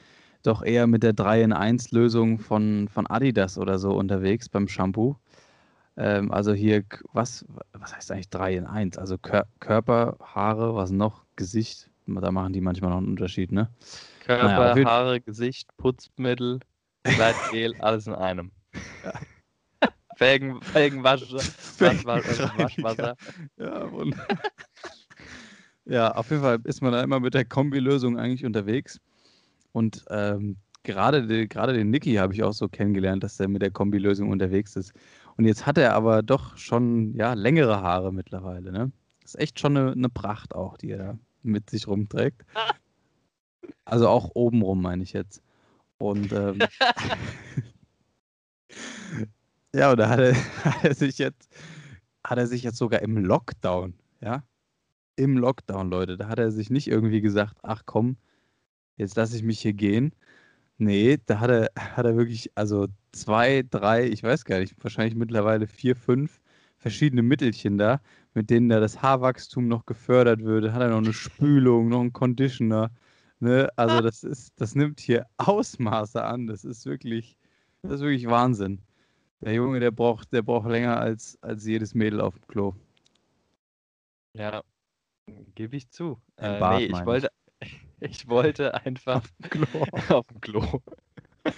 [0.43, 4.67] doch eher mit der 3 in 1 Lösung von, von Adidas oder so unterwegs beim
[4.67, 5.15] Shampoo.
[5.97, 8.97] Ähm, also hier, was, was heißt eigentlich 3 in 1?
[8.97, 11.23] Also Kör Körper, Haare, was noch?
[11.35, 13.69] Gesicht, da machen die manchmal noch einen Unterschied, ne?
[14.25, 16.59] Körper, naja, Haare, Gesicht, Putzmittel,
[17.03, 18.51] Gleitgel, alles in einem.
[19.03, 19.13] Ja.
[20.21, 23.15] Felgen, Felgenwasche, Waschwasser.
[23.57, 24.15] Ja, und
[25.85, 28.99] ja, auf jeden Fall ist man da immer mit der Kombilösung eigentlich unterwegs.
[29.71, 33.71] Und ähm, gerade, gerade den Niki habe ich auch so kennengelernt, dass er mit der
[33.71, 34.93] Kombilösung unterwegs ist.
[35.37, 38.71] Und jetzt hat er aber doch schon ja, längere Haare mittlerweile.
[38.71, 38.91] Ne?
[39.21, 42.43] Das ist echt schon eine, eine Pracht auch, die er da mit sich rumträgt.
[43.85, 45.41] Also auch obenrum, meine ich jetzt.
[45.97, 46.59] Und ähm,
[49.75, 51.49] ja, da hat er, hat er, sich jetzt,
[52.23, 54.43] hat er sich jetzt sogar im Lockdown, ja,
[55.15, 58.17] im Lockdown, Leute, da hat er sich nicht irgendwie gesagt, ach komm,
[58.97, 60.13] jetzt lasse ich mich hier gehen.
[60.77, 65.15] Nee, da hat er, hat er wirklich, also zwei, drei, ich weiß gar nicht, wahrscheinlich
[65.15, 66.41] mittlerweile vier, fünf
[66.81, 68.01] verschiedene Mittelchen da,
[68.33, 70.73] mit denen da das Haarwachstum noch gefördert würde.
[70.73, 72.91] Hat er noch eine Spülung, noch einen Conditioner.
[73.39, 73.69] Ne?
[73.75, 76.47] Also das ist, das nimmt hier Ausmaße an.
[76.47, 77.37] Das ist wirklich,
[77.83, 78.81] das ist wirklich Wahnsinn.
[79.41, 82.75] Der Junge, der braucht, der braucht länger als, als jedes Mädel auf dem Klo.
[84.37, 84.63] Ja,
[85.55, 86.21] gebe ich zu.
[86.37, 87.31] Äh, Bad, nee, ich wollte,
[87.99, 89.85] ich wollte einfach auf dem Klo.
[90.09, 90.81] auf dem Klo.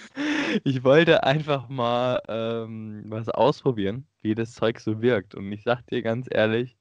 [0.64, 5.36] Ich wollte einfach mal ähm, was ausprobieren, wie das Zeug so wirkt.
[5.36, 6.78] Und ich sag dir ganz ehrlich,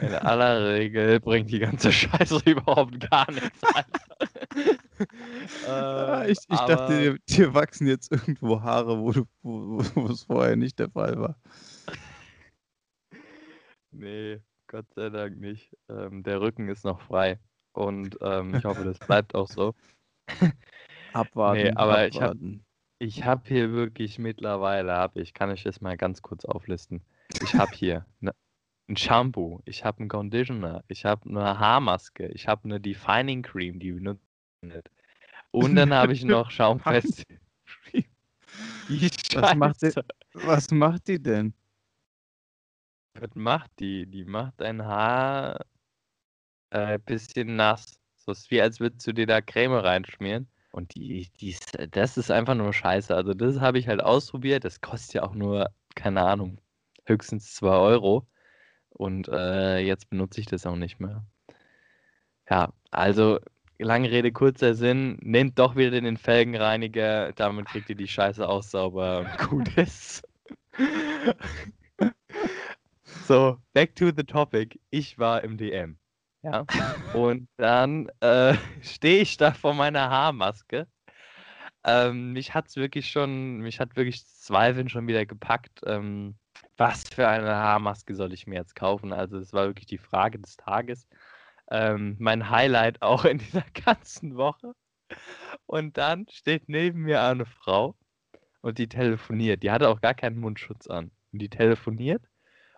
[0.00, 3.60] in aller Regel bringt die ganze Scheiße überhaupt gar nichts.
[5.68, 10.24] äh, ich, ich dachte, dir, dir, wachsen jetzt irgendwo Haare, wo, du, wo, wo es
[10.24, 11.36] vorher nicht der Fall war.
[13.90, 15.74] Nee, Gott sei Dank nicht.
[15.88, 17.38] Ähm, der Rücken ist noch frei.
[17.72, 19.74] Und ähm, ich hoffe, das bleibt auch so.
[21.12, 21.62] Abwarten.
[21.62, 22.64] Nee, aber abwarten.
[22.98, 27.02] ich habe hab hier wirklich mittlerweile, hab ich, kann ich das mal ganz kurz auflisten.
[27.42, 28.32] Ich habe hier ne,
[28.88, 33.78] ein Shampoo, ich habe einen Conditioner, ich habe eine Haarmaske, ich habe eine Defining Cream,
[33.78, 33.92] die
[34.60, 34.90] benutzt
[35.50, 37.24] Und dann habe ich noch Schaumfest.
[39.34, 39.92] was, macht die,
[40.34, 41.54] was macht die denn?
[43.14, 44.06] Was macht die?
[44.06, 45.64] Die macht dein Haar
[46.70, 47.98] ein äh, bisschen nass.
[48.16, 50.48] So ist wie, als würdest du dir da Creme reinschmieren.
[50.72, 51.56] Und die, die,
[51.90, 53.14] das ist einfach nur scheiße.
[53.14, 54.64] Also, das habe ich halt ausprobiert.
[54.64, 56.60] Das kostet ja auch nur, keine Ahnung,
[57.06, 58.26] höchstens 2 Euro.
[58.90, 61.24] Und äh, jetzt benutze ich das auch nicht mehr.
[62.50, 63.40] Ja, also
[63.78, 68.62] lange Rede, kurzer Sinn, nehmt doch wieder den Felgenreiniger, damit kriegt ihr die Scheiße auch
[68.62, 70.26] sauber und gut ist.
[73.26, 74.78] so, back to the topic.
[74.90, 75.98] Ich war im DM.
[76.42, 76.64] Ja.
[77.14, 80.86] Und dann äh, stehe ich da vor meiner Haarmaske.
[81.84, 85.80] Ähm, mich hat es wirklich schon, mich hat wirklich Zweifeln schon wieder gepackt.
[85.86, 86.36] Ähm,
[86.76, 89.12] was für eine Haarmaske soll ich mir jetzt kaufen?
[89.12, 91.06] Also es war wirklich die Frage des Tages.
[91.70, 94.72] Ähm, mein Highlight auch in dieser ganzen Woche.
[95.66, 97.96] Und dann steht neben mir eine Frau
[98.60, 99.62] und die telefoniert.
[99.62, 101.10] Die hatte auch gar keinen Mundschutz an.
[101.32, 102.22] Und die telefoniert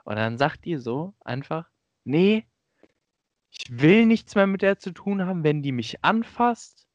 [0.08, 1.68] und dann sagt die so einfach,
[2.04, 2.46] nee,
[3.50, 5.44] ich will nichts mehr mit der zu tun haben.
[5.44, 6.88] Wenn die mich anfasst,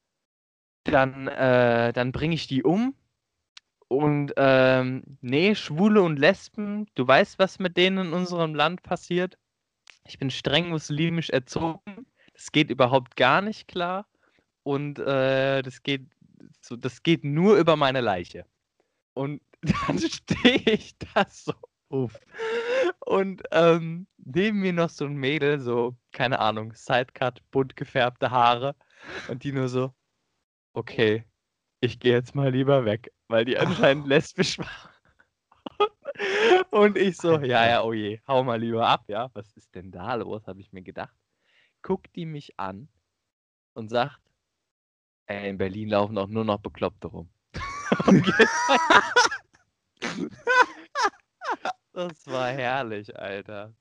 [0.82, 2.96] dann, äh, dann bringe ich die um
[3.86, 9.38] und ähm, nee, Schwule und Lesben, du weißt, was mit denen in unserem Land passiert.
[10.06, 12.06] Ich bin streng muslimisch erzogen.
[12.34, 14.06] Das geht überhaupt gar nicht klar.
[14.62, 16.06] Und äh, das geht
[16.60, 18.46] so, das geht nur über meine Leiche.
[19.14, 21.54] Und dann stehe ich da so.
[21.88, 22.18] Uff.
[23.00, 28.74] Und ähm, neben mir noch so ein Mädel, so, keine Ahnung, Sidecut, bunt gefärbte Haare.
[29.28, 29.94] Und die nur so,
[30.72, 31.24] okay,
[31.80, 34.93] ich gehe jetzt mal lieber weg, weil die anscheinend lesbisch war.
[36.70, 39.30] Und ich so, ja, ja, oh je, hau mal lieber ab, ja.
[39.34, 41.16] Was ist denn da los, habe ich mir gedacht.
[41.82, 42.88] Guckt die mich an
[43.74, 44.20] und sagt,
[45.26, 47.28] ey, in Berlin laufen auch nur noch Bekloppte rum.
[51.92, 53.74] das war herrlich, Alter.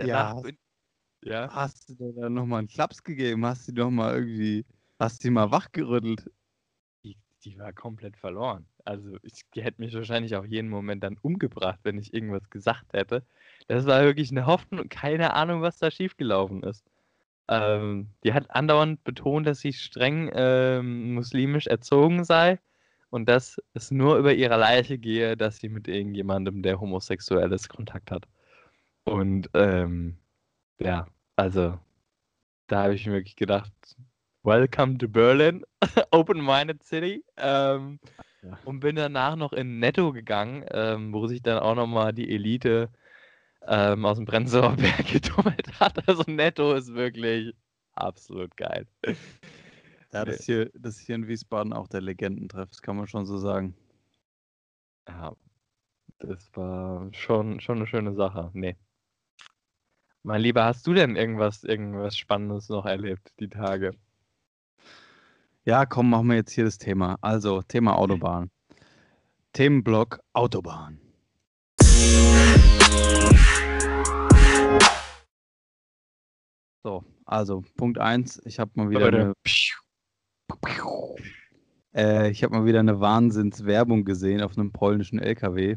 [0.00, 0.54] Ja, hast,
[1.22, 1.48] ja.
[1.52, 3.46] Hast du dir dann nochmal einen Klaps gegeben?
[3.46, 4.64] Hast du nochmal irgendwie,
[4.98, 6.30] hast du mal wachgerüttelt?
[7.04, 8.66] Die, die war komplett verloren.
[8.84, 13.24] Also ich, hätte mich wahrscheinlich auch jeden Moment dann umgebracht, wenn ich irgendwas gesagt hätte.
[13.68, 16.84] Das war wirklich eine Hoffnung und keine Ahnung, was da schiefgelaufen ist.
[17.48, 22.58] Ähm, die hat andauernd betont, dass sie streng ähm, muslimisch erzogen sei
[23.10, 27.68] und dass es nur über ihre Leiche gehe, dass sie mit irgendjemandem, der homosexuell ist,
[27.68, 28.26] Kontakt hat.
[29.04, 30.18] Und ähm,
[30.80, 31.78] ja, also
[32.68, 33.72] da habe ich mir wirklich gedacht,
[34.44, 35.64] Welcome to Berlin,
[36.10, 37.24] Open-Minded City.
[37.36, 38.00] Ähm,
[38.42, 38.58] ja.
[38.64, 42.90] Und bin danach noch in Netto gegangen, ähm, wo sich dann auch nochmal die Elite
[43.66, 46.08] ähm, aus dem Prenzlauer Berg getummelt hat.
[46.08, 47.54] Also Netto ist wirklich
[47.94, 48.86] absolut geil.
[50.12, 53.38] Ja, das hier, das hier in Wiesbaden auch der Legendentreff, das kann man schon so
[53.38, 53.74] sagen.
[55.08, 55.34] Ja,
[56.18, 58.50] das war schon, schon eine schöne Sache.
[58.52, 58.76] Nee.
[60.22, 63.96] Mein Lieber, hast du denn irgendwas, irgendwas Spannendes noch erlebt, die Tage?
[65.64, 67.18] Ja, komm, machen wir jetzt hier das Thema.
[67.20, 68.50] Also, Thema Autobahn.
[69.52, 70.98] Themenblock Autobahn.
[76.82, 79.34] So, also Punkt 1, ich habe mal wieder eine,
[81.94, 85.76] äh, ich habe mal wieder eine Wahnsinnswerbung gesehen auf einem polnischen LKW.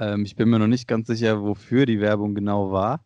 [0.00, 3.04] Ähm, ich bin mir noch nicht ganz sicher, wofür die Werbung genau war,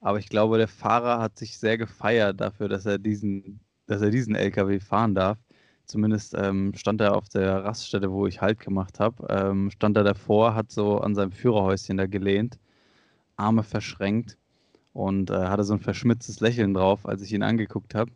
[0.00, 4.10] aber ich glaube, der Fahrer hat sich sehr gefeiert dafür, dass er diesen, dass er
[4.10, 5.38] diesen LKW fahren darf.
[5.84, 9.26] Zumindest ähm, stand er auf der Raststätte, wo ich Halt gemacht habe.
[9.28, 12.58] Ähm, stand er davor, hat so an seinem Führerhäuschen da gelehnt,
[13.36, 14.38] Arme verschränkt
[14.92, 18.12] und äh, hatte so ein verschmitztes Lächeln drauf, als ich ihn angeguckt habe.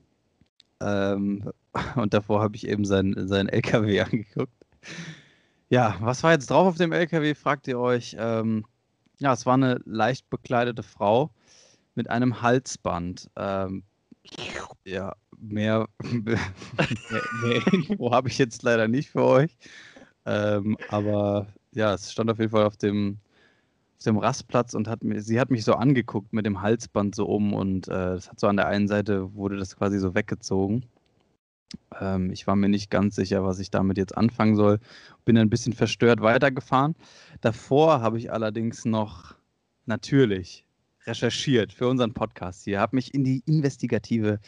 [0.81, 1.50] Ähm,
[1.96, 4.52] und davor habe ich eben seinen, seinen LKW angeguckt.
[5.68, 8.16] Ja, was war jetzt drauf auf dem LKW, fragt ihr euch.
[8.18, 8.64] Ähm,
[9.18, 11.31] ja, es war eine leicht bekleidete Frau
[11.94, 13.31] mit einem Halsband.
[13.37, 13.83] Ähm,
[14.84, 16.38] ja, mehr, mehr,
[17.42, 19.56] mehr Info habe ich jetzt leider nicht für euch.
[20.24, 23.18] Ähm, aber ja, es stand auf jeden Fall auf dem,
[23.98, 27.26] auf dem Rastplatz und hat mir, sie hat mich so angeguckt mit dem Halsband so
[27.26, 30.86] um und äh, das hat so an der einen Seite wurde das quasi so weggezogen.
[32.00, 34.80] Ähm, ich war mir nicht ganz sicher, was ich damit jetzt anfangen soll.
[35.24, 36.94] Bin ein bisschen verstört weitergefahren.
[37.40, 39.34] Davor habe ich allerdings noch
[39.86, 40.65] natürlich
[41.07, 44.40] recherchiert für unseren Podcast hier, habe mich in die investigative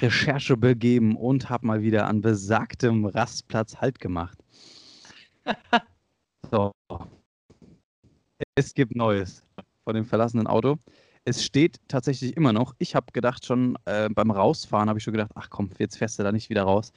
[0.00, 4.38] Recherche begeben und habe mal wieder an besagtem Rastplatz Halt gemacht.
[6.50, 6.72] so.
[8.54, 9.42] Es gibt Neues
[9.84, 10.76] von dem verlassenen Auto.
[11.24, 12.74] Es steht tatsächlich immer noch.
[12.78, 16.18] Ich habe gedacht, schon äh, beim Rausfahren habe ich schon gedacht, ach komm, jetzt fährst
[16.18, 16.92] du da nicht wieder raus.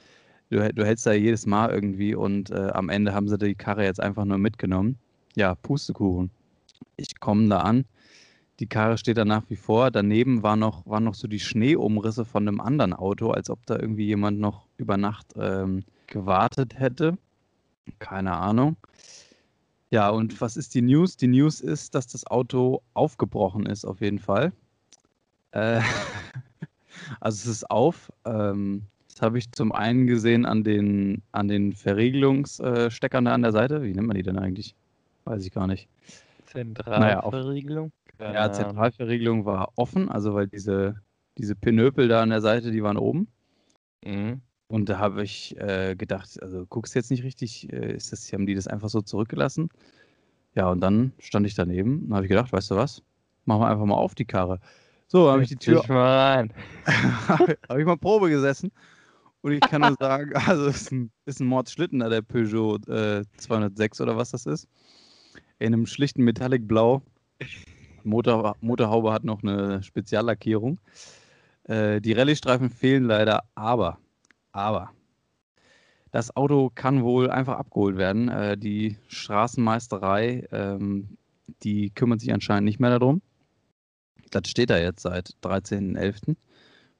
[0.50, 3.84] Du, du hältst da jedes Mal irgendwie und äh, am Ende haben sie die Karre
[3.84, 4.98] jetzt einfach nur mitgenommen.
[5.36, 6.30] Ja, Pustekuchen.
[6.96, 7.84] Ich komme da an.
[8.60, 9.90] Die Karre steht da nach wie vor.
[9.90, 13.78] Daneben war noch, waren noch so die Schneeumrisse von einem anderen Auto, als ob da
[13.78, 17.16] irgendwie jemand noch über Nacht ähm, gewartet hätte.
[17.98, 18.76] Keine Ahnung.
[19.88, 21.16] Ja, und was ist die News?
[21.16, 24.52] Die News ist, dass das Auto aufgebrochen ist, auf jeden Fall.
[25.52, 25.80] Äh,
[27.20, 28.12] also es ist auf.
[28.26, 33.52] Ähm, das habe ich zum einen gesehen an den, an den Verriegelungssteckern da an der
[33.52, 33.82] Seite.
[33.82, 34.74] Wie nennt man die denn eigentlich?
[35.24, 35.88] Weiß ich gar nicht.
[36.46, 37.92] Zentralverriegelung?
[38.20, 41.00] Naja, ja, Zentralverriegelung war offen, also weil diese,
[41.38, 43.28] diese Pinöpel da an der Seite, die waren oben.
[44.04, 44.42] Mhm.
[44.68, 48.46] Und da habe ich äh, gedacht, also guckst jetzt nicht richtig, äh, ist das, haben
[48.46, 49.70] die das einfach so zurückgelassen?
[50.54, 53.02] Ja, und dann stand ich daneben und habe ich gedacht, weißt du was?
[53.46, 54.60] Machen wir einfach mal auf die Karre.
[55.08, 55.80] So, habe ich die Tür.
[55.82, 56.52] Ich mal rein.
[57.68, 58.70] habe ich mal Probe gesessen.
[59.40, 63.24] Und ich kann nur sagen, also ist ein, ist ein Mordsschlitten da, der Peugeot äh,
[63.38, 64.68] 206 oder was das ist.
[65.58, 67.02] In einem schlichten Metallic Blau.
[68.04, 70.80] Motor, Motorhaube hat noch eine Speziallackierung.
[71.64, 73.98] Äh, die Rallye-Streifen fehlen leider, aber
[74.52, 74.92] aber
[76.10, 78.28] das Auto kann wohl einfach abgeholt werden.
[78.28, 81.16] Äh, die Straßenmeisterei, ähm,
[81.62, 83.22] die kümmert sich anscheinend nicht mehr darum.
[84.30, 86.36] Das steht da jetzt seit 13.11.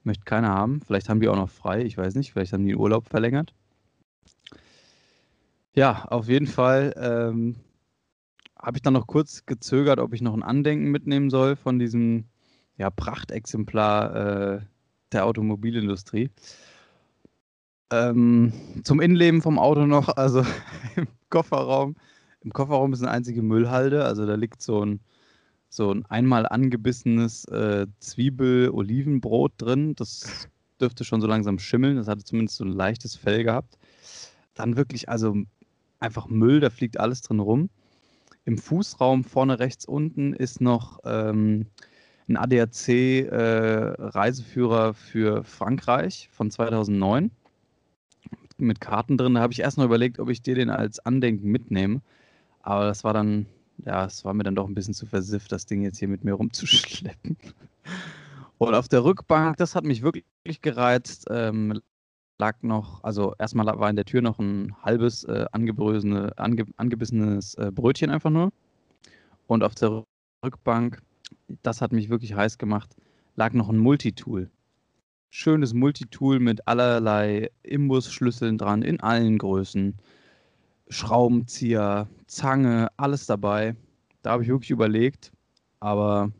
[0.03, 0.81] Möchte keiner haben.
[0.81, 2.31] Vielleicht haben die auch noch frei, ich weiß nicht.
[2.33, 3.53] Vielleicht haben die den Urlaub verlängert.
[5.73, 7.55] Ja, auf jeden Fall ähm,
[8.61, 12.25] habe ich dann noch kurz gezögert, ob ich noch ein Andenken mitnehmen soll von diesem
[12.77, 14.61] ja, Prachtexemplar äh,
[15.11, 16.29] der Automobilindustrie.
[17.91, 20.45] Ähm, zum Innenleben vom Auto noch, also
[20.95, 21.95] im Kofferraum.
[22.41, 25.01] Im Kofferraum ist eine einzige Müllhalde, also da liegt so ein,
[25.69, 29.95] so ein einmal angebissenes äh, Zwiebel-Olivenbrot drin.
[29.95, 30.47] Das
[30.79, 31.97] dürfte schon so langsam schimmeln.
[31.97, 33.77] Das hatte zumindest so ein leichtes Fell gehabt.
[34.53, 35.35] Dann wirklich, also
[35.99, 37.69] einfach Müll, da fliegt alles drin rum.
[38.45, 41.67] Im Fußraum vorne rechts unten ist noch ähm,
[42.27, 47.29] ein ADAC-Reiseführer äh, für Frankreich von 2009
[48.57, 49.35] mit Karten drin.
[49.35, 52.01] Da habe ich erst noch überlegt, ob ich dir den als Andenken mitnehme.
[52.61, 53.47] Aber das war dann,
[53.85, 56.23] ja, es war mir dann doch ein bisschen zu versifft, das Ding jetzt hier mit
[56.23, 57.37] mir rumzuschleppen.
[58.57, 61.81] Und auf der Rückbank, das hat mich wirklich gereizt, ähm,
[62.41, 67.71] lag noch, also erstmal war in der Tür noch ein halbes äh, ange, angebissenes äh,
[67.71, 68.51] Brötchen einfach nur.
[69.47, 70.03] Und auf der
[70.43, 71.01] Rückbank,
[71.63, 72.95] das hat mich wirklich heiß gemacht,
[73.35, 74.49] lag noch ein Multitool
[75.31, 79.97] schönes Multitool mit allerlei Imbusschlüsseln dran, in allen Größen.
[80.89, 83.75] Schraubenzieher, Zange, alles dabei.
[84.21, 85.31] Da habe ich wirklich überlegt,
[85.79, 86.31] aber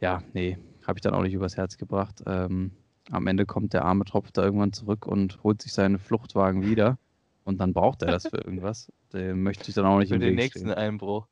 [0.00, 2.22] ja, nee, habe ich dann auch nicht übers Herz gebracht.
[2.26, 2.70] Ähm,
[3.10, 6.98] am Ende kommt der arme Tropf da irgendwann zurück und holt sich seinen Fluchtwagen wieder.
[7.44, 8.92] Und dann braucht er das für irgendwas.
[9.12, 10.74] Den möchte ich dann auch nicht für im den Weg nächsten stehen.
[10.74, 11.28] Einbruch.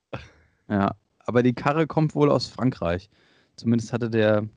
[0.69, 3.11] Ja, aber die Karre kommt wohl aus Frankreich.
[3.57, 4.49] Zumindest hatte der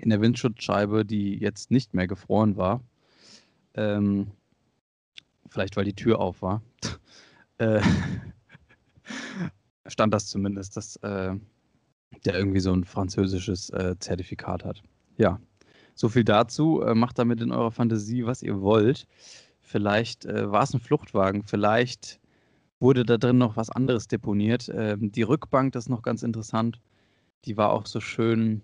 [0.00, 2.82] in der Windschutzscheibe, die jetzt nicht mehr gefroren war.
[3.74, 4.30] Ähm,
[5.48, 6.62] vielleicht weil die Tür auf war.
[7.58, 7.80] äh,
[9.86, 11.34] stand das zumindest, dass äh,
[12.24, 14.82] der irgendwie so ein französisches äh, Zertifikat hat.
[15.16, 15.40] Ja,
[15.96, 16.82] so viel dazu.
[16.82, 19.08] Äh, macht damit in eurer Fantasie, was ihr wollt.
[19.60, 22.20] Vielleicht äh, war es ein Fluchtwagen, vielleicht
[22.78, 24.70] wurde da drin noch was anderes deponiert.
[24.72, 26.80] Ähm, die Rückbank, das ist noch ganz interessant.
[27.46, 28.62] Die war auch so schön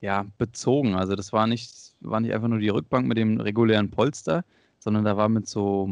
[0.00, 0.94] ja, bezogen.
[0.94, 4.44] Also das war nicht, war nicht einfach nur die Rückbank mit dem regulären Polster,
[4.78, 5.88] sondern da war mit so,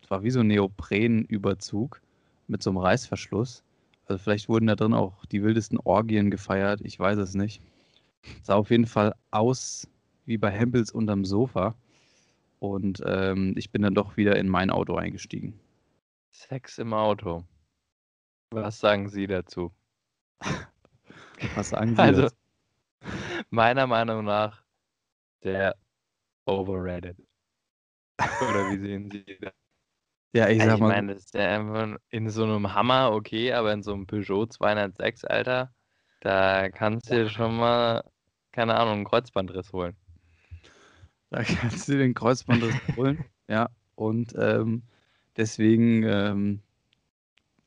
[0.00, 2.00] das war wie so ein Neoprenüberzug
[2.48, 3.62] mit so einem Reißverschluss.
[4.06, 7.60] Also vielleicht wurden da drin auch die wildesten Orgien gefeiert, ich weiß es nicht.
[8.42, 9.88] Sah auf jeden Fall aus
[10.24, 11.74] wie bei Hempels unterm Sofa.
[12.58, 15.58] Und ähm, ich bin dann doch wieder in mein Auto eingestiegen.
[16.30, 17.44] Sex im Auto.
[18.50, 19.72] Was sagen Sie dazu?
[21.54, 22.36] Was sagen Sie also, dazu?
[23.50, 24.62] meiner Meinung nach
[25.42, 25.76] der
[26.46, 27.16] overrated.
[28.18, 29.52] Oder wie sehen Sie das?
[30.34, 30.88] Ja, ich sag ich mal.
[30.88, 34.06] Ich meine, das ist ja einfach in so einem Hammer okay, aber in so einem
[34.06, 35.74] Peugeot 206, Alter,
[36.20, 38.02] da kannst du dir schon mal,
[38.52, 39.96] keine Ahnung, einen Kreuzbandriss holen.
[41.32, 43.70] Da kannst du den Kreuzbandriss holen, ja.
[43.94, 44.82] Und ähm,
[45.38, 46.60] deswegen, ähm,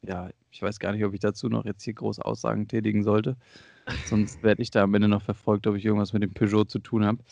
[0.04, 3.38] ja, ich weiß gar nicht, ob ich dazu noch jetzt hier groß Aussagen tätigen sollte.
[4.06, 6.78] Sonst werde ich da am Ende noch verfolgt, ob ich irgendwas mit dem Peugeot zu
[6.78, 7.24] tun habe.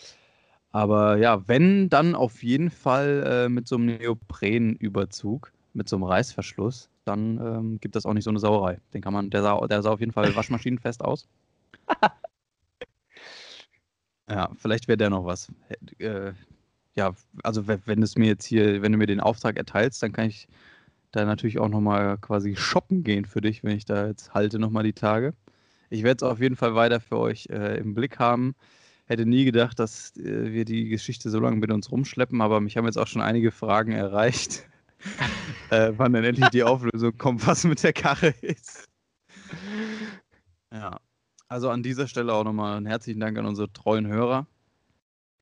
[0.72, 6.04] Aber ja, wenn, dann auf jeden Fall äh, mit so einem Neoprenüberzug, mit so einem
[6.04, 8.80] Reißverschluss, dann ähm, gibt das auch nicht so eine Sauerei.
[8.96, 11.28] Den kann man, der sah, der sah auf jeden Fall waschmaschinenfest aus.
[14.30, 15.52] Ja, vielleicht wäre der noch was.
[16.00, 16.34] Äh,
[16.96, 20.28] ja, also wenn es mir jetzt hier, wenn du mir den Auftrag erteilst, dann kann
[20.28, 20.48] ich
[21.12, 24.84] da natürlich auch nochmal quasi shoppen gehen für dich, wenn ich da jetzt halte nochmal
[24.84, 25.34] die Tage.
[25.90, 28.56] Ich werde es auf jeden Fall weiter für euch äh, im Blick haben.
[29.06, 32.78] Hätte nie gedacht, dass äh, wir die Geschichte so lange mit uns rumschleppen, aber mich
[32.78, 34.68] haben jetzt auch schon einige Fragen erreicht,
[35.70, 38.88] äh, wann denn endlich die Auflösung kommt, was mit der Karre ist.
[40.72, 41.00] Ja,
[41.54, 44.48] also an dieser Stelle auch nochmal einen herzlichen Dank an unsere treuen Hörer.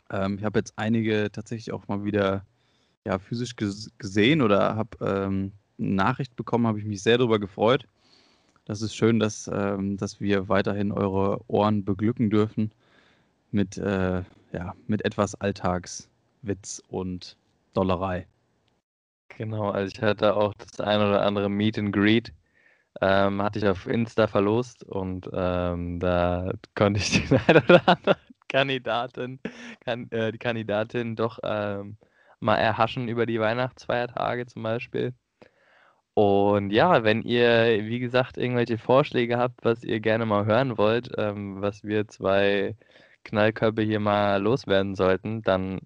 [0.09, 2.45] Ähm, ich habe jetzt einige tatsächlich auch mal wieder
[3.05, 7.87] ja, physisch gesehen oder habe ähm, eine Nachricht bekommen, habe ich mich sehr darüber gefreut.
[8.65, 12.71] Das ist schön, dass, ähm, dass wir weiterhin eure Ohren beglücken dürfen
[13.51, 17.37] mit, äh, ja, mit etwas Alltagswitz und
[17.73, 18.27] Dollerei.
[19.37, 22.33] Genau, also ich hatte auch das ein oder andere Meet and Greet,
[23.01, 28.17] ähm, hatte ich auf Insta verlost und ähm, da konnte ich den ein oder anderen
[28.49, 29.39] Kandidatin,
[29.85, 31.97] kann, äh, die Kandidatin doch ähm,
[32.39, 35.13] mal erhaschen über die Weihnachtsfeiertage zum Beispiel.
[36.13, 41.09] Und ja, wenn ihr, wie gesagt, irgendwelche Vorschläge habt, was ihr gerne mal hören wollt,
[41.17, 42.75] ähm, was wir zwei
[43.23, 45.79] Knallkörper hier mal loswerden sollten, dann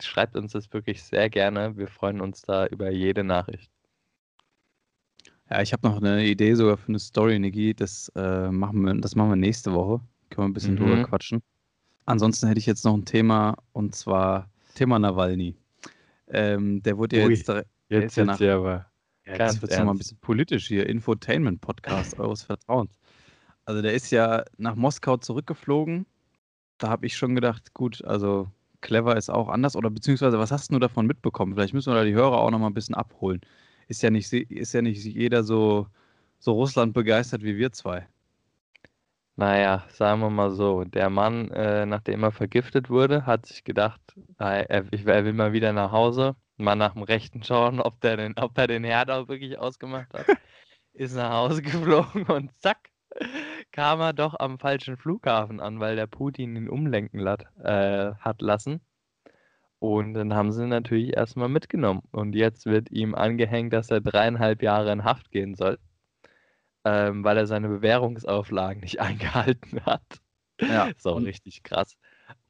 [0.00, 1.76] schreibt uns das wirklich sehr gerne.
[1.76, 3.71] Wir freuen uns da über jede Nachricht.
[5.52, 7.74] Ja, ich habe noch eine Idee sogar für eine Story, Niki.
[7.74, 10.00] Das, äh, machen, wir, das machen wir nächste Woche.
[10.30, 10.78] Können wir ein bisschen mhm.
[10.78, 11.42] drüber quatschen.
[12.06, 15.54] Ansonsten hätte ich jetzt noch ein Thema und zwar Thema Nawalny.
[16.28, 18.86] Ähm, der wurde ja jetzt, jetzt, jetzt ja nach, aber
[19.26, 20.88] Ja, jetzt wird es nochmal ein bisschen politisch hier.
[20.88, 22.98] Infotainment-Podcast eures Vertrauens.
[23.66, 26.06] Also der ist ja nach Moskau zurückgeflogen.
[26.78, 28.48] Da habe ich schon gedacht, gut, also
[28.80, 29.76] clever ist auch anders.
[29.76, 31.52] Oder beziehungsweise, was hast du davon mitbekommen?
[31.52, 33.42] Vielleicht müssen wir da die Hörer auch nochmal ein bisschen abholen.
[33.92, 35.86] Ist ja nicht, ist ja nicht jeder so,
[36.38, 38.08] so Russland begeistert wie wir zwei.
[39.36, 44.00] Naja, sagen wir mal so, der Mann, äh, nachdem er vergiftet wurde, hat sich gedacht,
[44.38, 48.38] er, er will mal wieder nach Hause, mal nach dem Rechten schauen, ob, der den,
[48.38, 50.24] ob er den Herd auch wirklich ausgemacht hat.
[50.94, 52.88] Ist nach Hause geflogen und zack,
[53.72, 58.40] kam er doch am falschen Flughafen an, weil der Putin ihn umlenken lat, äh, hat
[58.40, 58.80] lassen.
[59.82, 62.02] Und dann haben sie ihn natürlich erstmal mitgenommen.
[62.12, 65.78] Und jetzt wird ihm angehängt, dass er dreieinhalb Jahre in Haft gehen soll
[66.84, 70.02] ähm, weil er seine Bewährungsauflagen nicht eingehalten hat.
[70.60, 70.86] Ja.
[70.86, 71.96] ist auch richtig krass.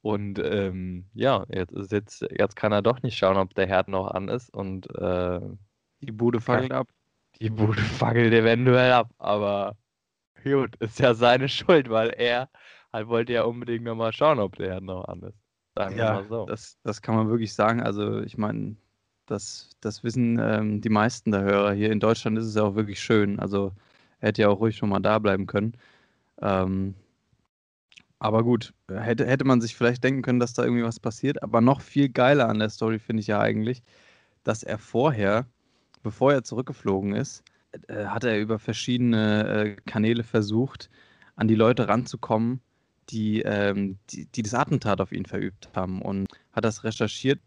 [0.03, 4.09] Und ähm, ja, jetzt, jetzt, jetzt kann er doch nicht schauen, ob der Herd noch
[4.09, 5.41] an ist und äh,
[6.01, 6.89] die Bude fackelt ab.
[7.41, 9.77] Die Bude fackelt eventuell ab, aber
[10.43, 12.51] gut, ist ja seine Schuld, weil er
[12.93, 15.42] halt wollte ja unbedingt nochmal schauen, ob der Herd noch an ist.
[15.77, 16.47] Sagen ja, wir mal so.
[16.47, 17.83] Das, das kann man wirklich sagen.
[17.83, 18.77] Also ich meine,
[19.27, 21.73] das, das wissen ähm, die meisten der Hörer.
[21.73, 23.41] Hier in Deutschland ist es ja auch wirklich schön.
[23.41, 23.73] Also
[24.21, 25.73] er hätte ja auch ruhig schon mal da bleiben können.
[26.41, 26.95] Ähm,
[28.19, 31.43] aber gut, hätte, hätte man sich vielleicht denken können, dass da irgendwie was passiert.
[31.43, 33.83] Aber noch viel geiler an der Story finde ich ja eigentlich,
[34.45, 35.47] dass er vorher,
[36.03, 37.43] bevor er zurückgeflogen ist,
[37.89, 40.91] äh, hat er über verschiedene äh, Kanäle versucht,
[41.35, 42.61] an die Leute ranzukommen,
[43.13, 47.41] die, ähm, die, die das Attentat auf ihn verübt haben und hat das recherchiert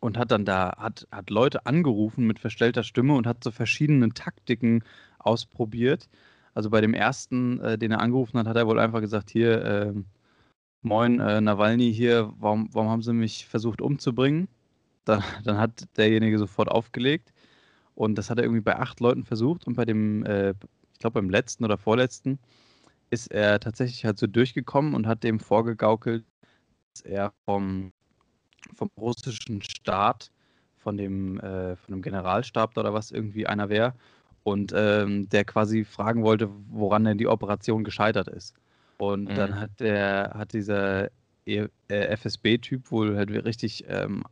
[0.00, 4.08] und hat dann da, hat, hat Leute angerufen mit verstellter Stimme und hat so verschiedene
[4.10, 4.84] Taktiken
[5.18, 6.08] ausprobiert.
[6.54, 9.64] Also bei dem ersten, äh, den er angerufen hat, hat er wohl einfach gesagt, hier,
[9.64, 9.92] äh,
[10.82, 14.48] moin, äh, Nawalny hier, warum, warum haben sie mich versucht umzubringen?
[15.04, 17.32] Da, dann hat derjenige sofort aufgelegt
[17.94, 20.50] und das hat er irgendwie bei acht Leuten versucht und bei dem, äh,
[20.92, 22.38] ich glaube beim letzten oder vorletzten,
[23.10, 26.24] ist er tatsächlich halt so durchgekommen und hat dem vorgegaukelt,
[26.92, 27.92] dass er vom,
[28.74, 30.30] vom russischen Staat,
[30.76, 33.94] von dem, äh, von dem Generalstab oder was irgendwie einer wäre
[34.44, 38.54] und ähm, der quasi fragen wollte, woran denn die Operation gescheitert ist.
[38.98, 39.34] Und mhm.
[39.34, 41.10] dann hat der, hat dieser
[41.46, 44.22] e äh, FSB-Typ wohl halt richtig, ähm,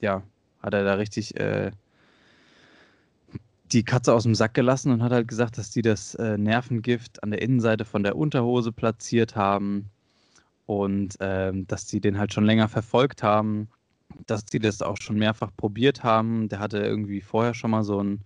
[0.00, 0.22] ja,
[0.62, 1.70] hat er da richtig äh,
[3.72, 7.22] die Katze aus dem Sack gelassen und hat halt gesagt, dass die das äh, Nervengift
[7.22, 9.90] an der Innenseite von der Unterhose platziert haben
[10.66, 13.68] und ähm, dass die den halt schon länger verfolgt haben,
[14.26, 16.48] dass die das auch schon mehrfach probiert haben.
[16.48, 18.20] Der hatte irgendwie vorher schon mal so ein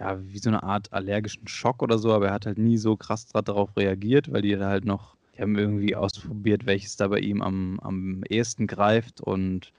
[0.00, 2.96] ja, wie so eine Art allergischen Schock oder so, aber er hat halt nie so
[2.96, 7.42] krass darauf reagiert, weil die halt noch, die haben irgendwie ausprobiert, welches da bei ihm
[7.42, 9.72] am, am ehesten greift und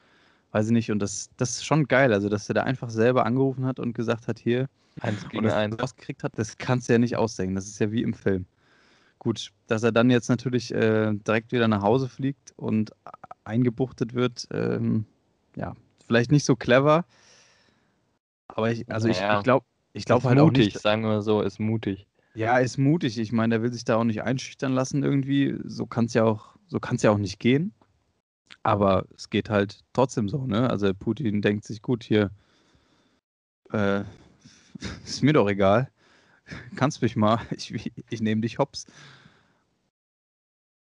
[0.51, 3.25] weiß ich nicht, und das, das ist schon geil, also dass er da einfach selber
[3.25, 4.69] angerufen hat und gesagt hat, hier,
[5.01, 8.01] eins gegen eins rausgekriegt hat, das kannst du ja nicht ausdenken, das ist ja wie
[8.01, 8.45] im Film.
[9.19, 12.91] Gut, dass er dann jetzt natürlich äh, direkt wieder nach Hause fliegt und
[13.43, 15.05] eingebuchtet wird, ähm,
[15.55, 15.73] ja,
[16.05, 17.05] vielleicht nicht so clever,
[18.47, 19.33] aber ich, also naja.
[19.33, 22.07] ich, ich glaube, ich glaube halt mutig, auch nicht, sagen wir so, ist mutig.
[22.33, 23.17] Ja, ist mutig.
[23.17, 25.57] Ich meine, der will sich da auch nicht einschüchtern lassen irgendwie.
[25.63, 27.73] So kann es ja auch, so kann ja auch nicht gehen.
[28.63, 30.69] Aber es geht halt trotzdem so, ne?
[30.69, 32.31] Also Putin denkt sich, gut, hier
[33.71, 34.03] äh,
[35.05, 35.89] ist mir doch egal.
[36.75, 38.85] Kannst mich mal, ich, ich nehme dich hops.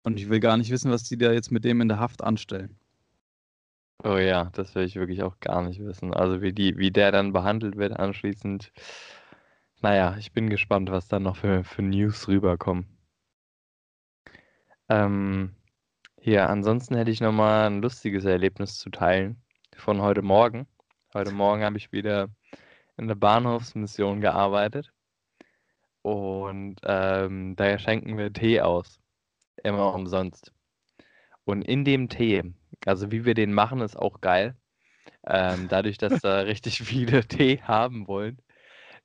[0.03, 2.23] Und ich will gar nicht wissen, was die da jetzt mit dem in der Haft
[2.25, 2.79] anstellen.
[4.03, 6.15] Oh ja, das will ich wirklich auch gar nicht wissen.
[6.15, 8.73] Also wie die, wie der dann behandelt wird anschließend.
[9.83, 12.87] Naja, ich bin gespannt, was dann noch für, für News rüberkommen.
[14.89, 15.55] Ähm,
[16.23, 19.43] ja, ansonsten hätte ich nochmal ein lustiges Erlebnis zu teilen
[19.77, 20.67] von heute Morgen.
[21.15, 22.29] Heute Morgen habe ich wieder
[23.01, 24.93] in der Bahnhofsmission gearbeitet.
[26.03, 29.01] Und ähm, da schenken wir Tee aus.
[29.63, 30.53] Immer umsonst.
[31.45, 32.55] Und in dem Tee
[32.87, 34.57] also wie wir den machen, ist auch geil.
[35.27, 38.39] Ähm, dadurch, dass da richtig viele Tee haben wollen,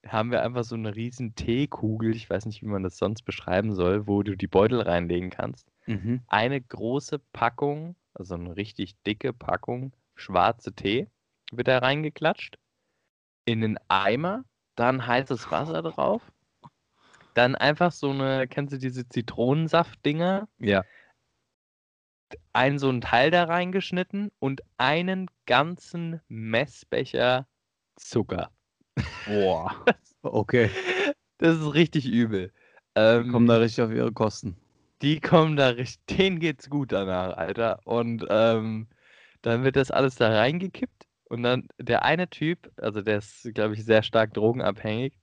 [0.06, 3.74] haben wir einfach so eine riesen Teekugel, ich weiß nicht, wie man das sonst beschreiben
[3.74, 5.68] soll, wo du die Beutel reinlegen kannst.
[5.88, 6.22] Mhm.
[6.28, 11.08] Eine große Packung, also eine richtig dicke Packung schwarze Tee
[11.52, 12.58] wird da reingeklatscht.
[13.46, 14.44] In den Eimer,
[14.76, 16.22] dann heißes Wasser drauf.
[17.34, 20.48] Dann einfach so eine, kennst du diese Zitronensaft-Dinger?
[20.60, 20.84] Ja
[22.54, 27.48] ein so ein Teil da reingeschnitten und einen ganzen Messbecher
[27.96, 28.52] Zucker.
[29.26, 29.76] Boah.
[30.28, 30.72] Okay.
[31.38, 32.52] Das ist richtig übel.
[32.96, 34.58] Ähm, die kommen da richtig auf ihre Kosten.
[35.04, 37.80] Die kommen da richtig, denen geht's gut danach, Alter.
[37.84, 38.88] Und ähm,
[39.44, 43.74] dann wird das alles da reingekippt Und dann der eine Typ, also der ist, glaube
[43.74, 45.18] ich, sehr stark drogenabhängig,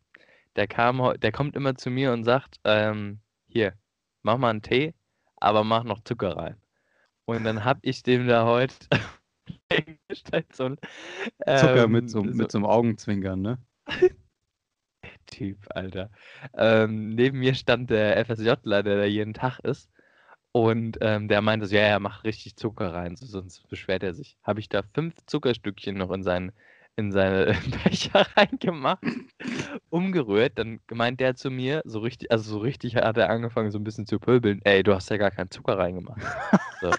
[0.57, 3.74] der kam, der kommt immer zu mir und sagt, ähm, hier,
[4.22, 4.94] mach mal einen Tee,
[5.36, 6.57] aber mach noch Zucker rein.
[7.24, 8.74] Und dann habe ich dem da heute
[10.53, 10.78] so ein
[11.46, 13.59] Zucker ähm, mit so, mit so einem Augenzwinkern, ne?
[15.26, 16.11] Typ, Alter.
[16.55, 19.90] Ähm, neben mir stand der FSJler, der da jeden Tag ist.
[20.53, 24.12] Und ähm, der meinte so, ja, ja, mach richtig Zucker rein, so, sonst beschwert er
[24.12, 24.36] sich.
[24.42, 26.53] Habe ich da fünf Zuckerstückchen noch in seinen,
[26.94, 29.03] in seine Becher reingemacht,
[29.88, 30.59] umgerührt.
[30.59, 33.84] Dann meint der zu mir, so richtig, also so richtig hat er angefangen, so ein
[33.84, 34.61] bisschen zu pöbeln.
[34.64, 36.20] Ey, du hast ja gar keinen Zucker reingemacht.
[36.82, 36.90] So.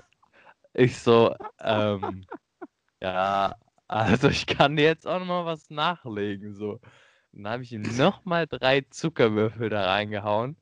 [0.73, 2.25] Ich so, ähm,
[2.99, 3.55] ja,
[3.87, 6.79] also ich kann dir jetzt auch noch mal was nachlegen, so.
[7.31, 10.55] Dann habe ich ihm nochmal drei Zuckerwürfel da reingehauen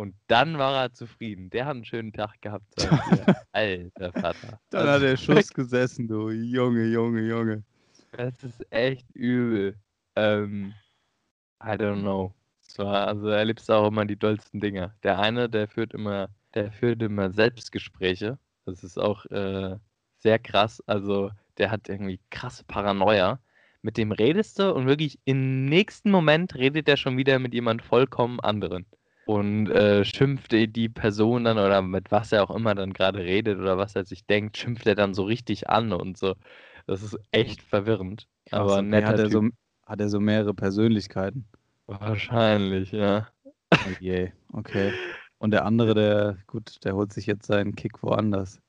[0.00, 1.50] und dann war er zufrieden.
[1.50, 2.64] Der hat einen schönen Tag gehabt.
[3.52, 4.58] Alter Vater.
[4.70, 7.62] Dann Also hat der Schuss gesessen, du Junge, Junge, Junge.
[8.12, 9.76] Das ist echt übel.
[10.16, 10.72] Ähm,
[11.62, 12.32] I don't know.
[12.78, 14.94] War, also er erlebst auch immer die dollsten Dinger.
[15.02, 18.38] Der eine, der führt immer, der führt immer Selbstgespräche.
[18.64, 19.76] Das ist auch äh,
[20.16, 20.82] sehr krass.
[20.86, 23.38] Also der hat irgendwie krasse Paranoia.
[23.82, 27.82] Mit dem redest du und wirklich im nächsten Moment redet er schon wieder mit jemand
[27.82, 28.86] vollkommen anderen.
[29.30, 33.60] Und äh, schimpft die Person dann oder mit was er auch immer dann gerade redet
[33.60, 36.34] oder was er sich denkt, schimpft er dann so richtig an und so.
[36.88, 38.26] Das ist echt verwirrend.
[38.46, 38.82] Krass, aber okay.
[38.82, 39.32] netter hat, er Typ.
[39.32, 39.48] so,
[39.86, 41.44] hat er so mehrere Persönlichkeiten?
[41.86, 43.28] Wahrscheinlich, ja.
[43.72, 44.92] Oh je, okay.
[45.38, 48.60] Und der andere, der, gut, der holt sich jetzt seinen Kick woanders.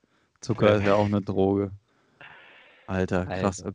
[0.42, 1.72] Zucker ist ja auch eine Droge.
[2.86, 3.68] Alter, krass, Alter.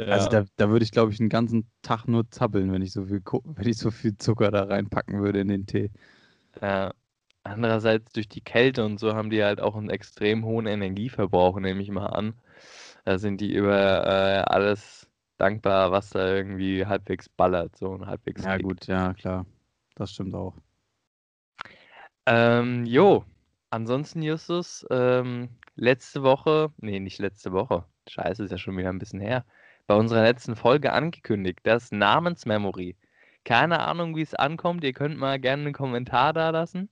[0.00, 0.10] Okay.
[0.12, 3.06] Also da, da würde ich, glaube ich, einen ganzen Tag nur zappeln, wenn ich so
[3.06, 5.90] viel, wenn ich so viel Zucker da reinpacken würde in den Tee.
[6.60, 6.92] Ja.
[7.44, 11.82] Andererseits durch die Kälte und so haben die halt auch einen extrem hohen Energieverbrauch, nehme
[11.82, 12.34] ich mal an.
[13.04, 18.42] Da sind die über äh, alles dankbar, was da irgendwie halbwegs ballert, so und halbwegs
[18.44, 18.64] Ja, kickt.
[18.64, 19.46] gut, ja, klar.
[19.94, 20.54] Das stimmt auch.
[22.26, 23.24] Ähm, jo,
[23.70, 28.98] ansonsten Justus, ähm, letzte Woche, nee, nicht letzte Woche, scheiße, ist ja schon wieder ein
[28.98, 29.44] bisschen her,
[29.90, 32.94] bei unserer letzten Folge angekündigt, das Namensmemory.
[33.44, 36.88] Keine Ahnung, wie es ankommt, ihr könnt mal gerne einen Kommentar da lassen.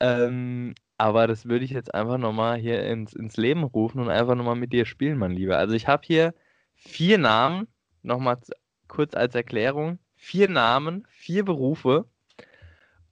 [0.00, 4.34] Ähm, aber das würde ich jetzt einfach nochmal hier ins, ins Leben rufen und einfach
[4.34, 5.58] nochmal mit dir spielen, mein Lieber.
[5.58, 6.32] Also ich habe hier
[6.74, 7.68] vier Namen,
[8.00, 8.38] nochmal
[8.88, 12.06] kurz als Erklärung, vier Namen, vier Berufe.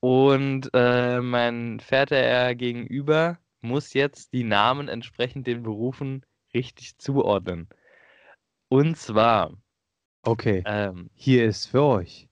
[0.00, 7.68] Und äh, mein Vater gegenüber muss jetzt die Namen entsprechend den Berufen richtig zuordnen.
[8.72, 9.52] Und zwar,
[10.22, 12.26] Okay, ähm, hier ist für euch.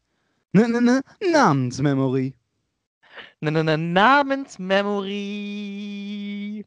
[0.53, 2.35] Ne, ne, ne, Namensmemory.
[3.43, 6.65] na, na, na, Namensmemory.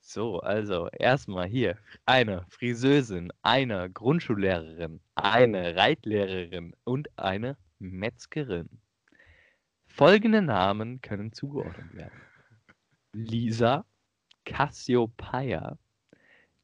[0.00, 8.70] So, also erstmal hier eine Friseusin, eine Grundschullehrerin, eine Reitlehrerin und eine Metzgerin.
[9.88, 12.18] Folgende Namen können zugeordnet werden.
[13.12, 13.84] Lisa,
[14.44, 15.78] Cassiopeia,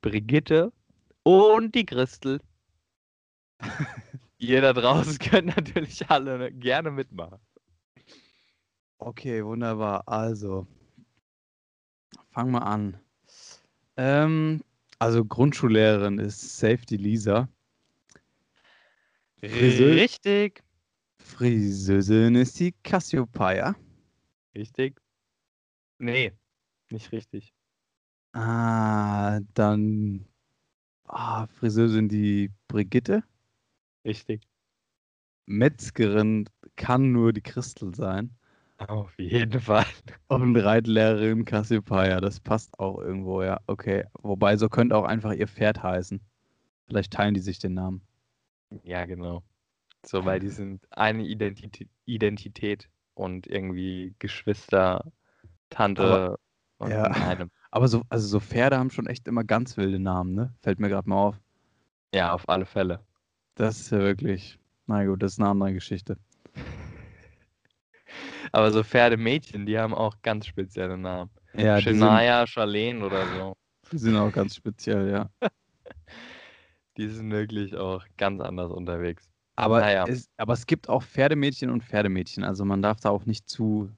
[0.01, 0.73] Brigitte
[1.23, 2.41] und die Christel.
[4.39, 7.39] Ihr da draußen könnt natürlich alle gerne mitmachen.
[8.99, 10.07] Okay, wunderbar.
[10.09, 10.67] Also,
[12.31, 12.99] fang mal an.
[13.97, 14.63] Ähm,
[14.99, 17.49] also Grundschullehrerin ist Safety Lisa.
[19.43, 20.63] Friseur- Richtig.
[21.19, 23.75] Friseusin ist die Cassiopeia.
[24.55, 25.01] Richtig.
[25.99, 26.33] Nee,
[26.91, 27.53] nicht richtig.
[28.33, 30.27] Ah, dann
[31.07, 33.25] ah, Friseusin die Brigitte.
[34.05, 34.43] Richtig.
[35.47, 38.31] Metzgerin kann nur die Christel sein.
[38.79, 39.85] Auf jeden Fall.
[40.29, 43.61] Und Reitlehrerin Cassiopeia, das passt auch irgendwo, ja.
[43.67, 44.05] Okay.
[44.23, 46.21] Wobei, so könnte auch einfach ihr Pferd heißen.
[46.87, 48.01] Vielleicht teilen die sich den Namen.
[48.85, 49.43] Ja, genau.
[50.07, 55.13] So, weil die sind eine Identität, Identität und irgendwie Geschwister,
[55.69, 56.39] Tante Aber-
[56.81, 57.07] und ja.
[57.07, 57.51] in einem.
[57.71, 60.53] Aber so, also so Pferde haben schon echt immer ganz wilde Namen, ne?
[60.63, 61.41] Fällt mir gerade mal auf.
[62.15, 63.01] Ja, auf alle Fälle.
[63.55, 64.59] Das ist ja wirklich.
[64.87, 66.17] Na gut, das ist eine andere Geschichte.
[68.53, 71.31] Aber so Pferdemädchen, die haben auch ganz spezielle Namen.
[71.55, 73.57] Ja, Shania, Charlene oder so.
[73.93, 75.31] die sind auch ganz speziell, ja.
[76.97, 79.31] Die sind wirklich auch ganz anders unterwegs.
[79.57, 80.07] Aber, Naja.
[80.07, 82.45] es, aber es gibt auch Pferdemädchen und Pferdemädchen.
[82.45, 83.91] Also man darf da auch nicht zu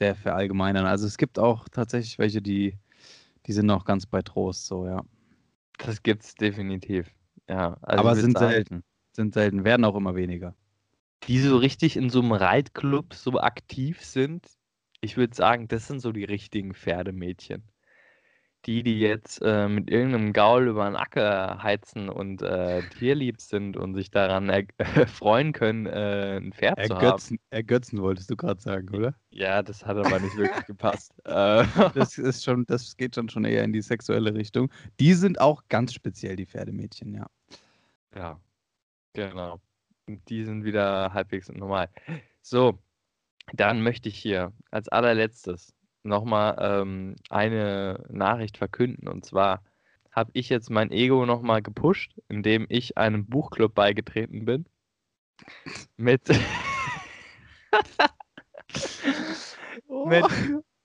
[0.00, 0.86] sehr verallgemeinern.
[0.86, 2.78] Also es gibt auch tatsächlich welche, die,
[3.46, 5.02] die sind noch ganz bei Trost, so, ja.
[5.78, 7.14] Das gibt's definitiv.
[7.48, 8.84] Ja, also aber sind selten.
[9.12, 10.54] Sind selten, werden auch immer weniger.
[11.24, 14.46] die so richtig in so einem Reitclub so aktiv sind,
[15.00, 17.62] ich würde sagen, das sind so die richtigen Pferdemädchen.
[18.66, 23.76] Die, die jetzt äh, mit irgendeinem Gaul über den Acker heizen und äh, tierlieb sind
[23.76, 24.52] und sich daran
[25.06, 27.40] freuen können, äh, ein Pferd ergötzen, zu haben.
[27.50, 29.14] Ergötzen wolltest du gerade sagen, oder?
[29.30, 31.12] Ja, das hat aber nicht wirklich gepasst.
[31.24, 34.70] Äh, das ist schon, das geht schon schon eher in die sexuelle Richtung.
[34.98, 37.26] Die sind auch ganz speziell, die Pferdemädchen, ja.
[38.14, 38.40] Ja,
[39.14, 39.60] genau.
[40.06, 41.88] Und die sind wieder halbwegs normal.
[42.42, 42.78] So,
[43.54, 45.72] dann möchte ich hier als allerletztes
[46.02, 49.08] nochmal ähm, eine Nachricht verkünden.
[49.08, 49.62] Und zwar
[50.12, 54.66] habe ich jetzt mein Ego nochmal gepusht, indem ich einem Buchclub beigetreten bin.
[55.96, 56.22] Mit,
[59.88, 60.06] Oh.
[60.06, 60.24] mit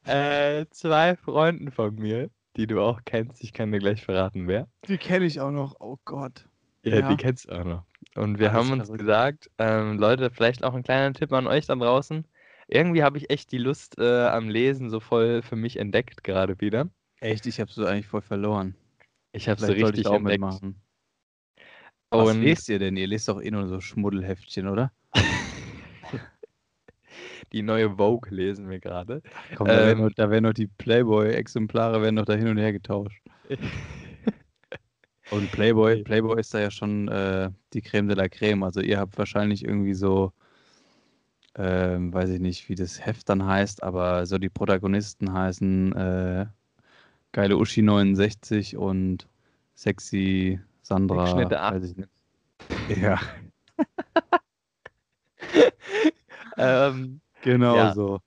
[0.06, 3.44] äh, zwei Freunden von mir, die du auch kennst.
[3.44, 4.68] Ich kann dir gleich verraten, wer.
[4.88, 5.76] Die kenne ich auch noch.
[5.80, 6.48] Oh Gott.
[6.84, 7.10] Ja, Ja.
[7.10, 7.84] die kennst du auch noch.
[8.16, 9.00] Und wir Alles haben uns verrückt.
[9.02, 12.26] gesagt, ähm, Leute, vielleicht auch ein kleiner Tipp an euch da draußen.
[12.68, 16.60] Irgendwie habe ich echt die Lust äh, am Lesen so voll für mich entdeckt gerade
[16.60, 16.90] wieder.
[17.20, 18.76] Echt, ich habe so eigentlich voll verloren.
[19.32, 20.42] Ich habe so richtig ich auch entdeckt.
[20.42, 20.82] mitmachen.
[22.10, 22.98] Was Und lest ihr denn?
[22.98, 24.92] Ihr lest doch eh nur so Schmuddelheftchen, oder?
[27.52, 29.22] die neue Vogue lesen wir gerade.
[29.56, 30.06] Komm, da, werden Ähm.
[30.06, 33.22] noch, da werden noch die Playboy-Exemplare werden noch da hin und her getauscht.
[35.32, 36.04] Und Playboy.
[36.04, 38.64] Playboy ist da ja schon äh, die Creme de la Creme.
[38.64, 40.32] Also ihr habt wahrscheinlich irgendwie so,
[41.56, 46.46] ähm, weiß ich nicht, wie das Heft dann heißt, aber so die Protagonisten heißen äh,
[47.32, 49.28] Geile Uschi 69 und
[49.76, 51.28] Sexy Sandra.
[51.28, 51.76] Schnitte 8.
[51.76, 52.10] weiß ich nicht.
[52.88, 53.20] Ja,
[56.58, 57.94] ähm, genau Ja.
[57.94, 58.20] so.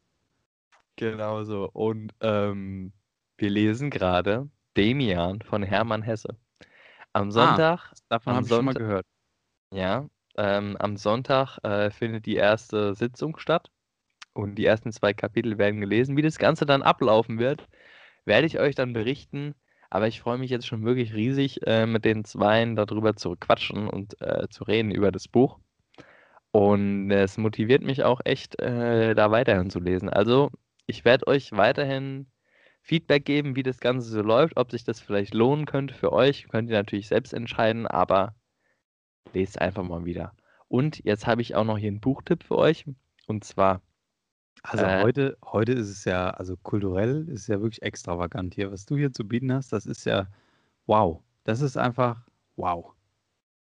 [0.97, 1.71] genau so.
[1.73, 2.93] Und ähm,
[3.37, 6.37] wir lesen gerade Demian von Hermann Hesse.
[7.13, 9.07] Am Sonntag Davon Am habe ich schon mal gehört.
[9.73, 10.09] Ja,
[10.39, 13.71] ähm, am Sonntag äh, findet die erste Sitzung statt
[14.33, 16.17] und die ersten zwei Kapitel werden gelesen.
[16.17, 17.67] Wie das Ganze dann ablaufen wird,
[18.25, 19.55] werde ich euch dann berichten.
[19.91, 23.89] Aber ich freue mich jetzt schon wirklich riesig, äh, mit den Zweien darüber zu quatschen
[23.89, 25.59] und äh, zu reden über das Buch.
[26.53, 30.09] Und es motiviert mich auch echt, äh, da weiterhin zu lesen.
[30.09, 30.51] Also,
[30.87, 32.27] ich werde euch weiterhin
[32.83, 36.49] Feedback geben, wie das Ganze so läuft, ob sich das vielleicht lohnen könnte für euch.
[36.49, 38.35] Könnt ihr natürlich selbst entscheiden, aber
[39.35, 40.35] lest einfach mal wieder.
[40.69, 42.85] Und jetzt habe ich auch noch hier einen Buchtipp für euch.
[43.27, 43.83] Und zwar,
[44.63, 45.03] Also Äh.
[45.03, 48.73] heute, heute ist es ja, also kulturell ist es ja wirklich extravagant hier.
[48.73, 50.29] Was du hier zu bieten hast, das ist ja
[50.87, 51.23] wow.
[51.45, 52.27] Das ist einfach
[52.57, 52.95] wow.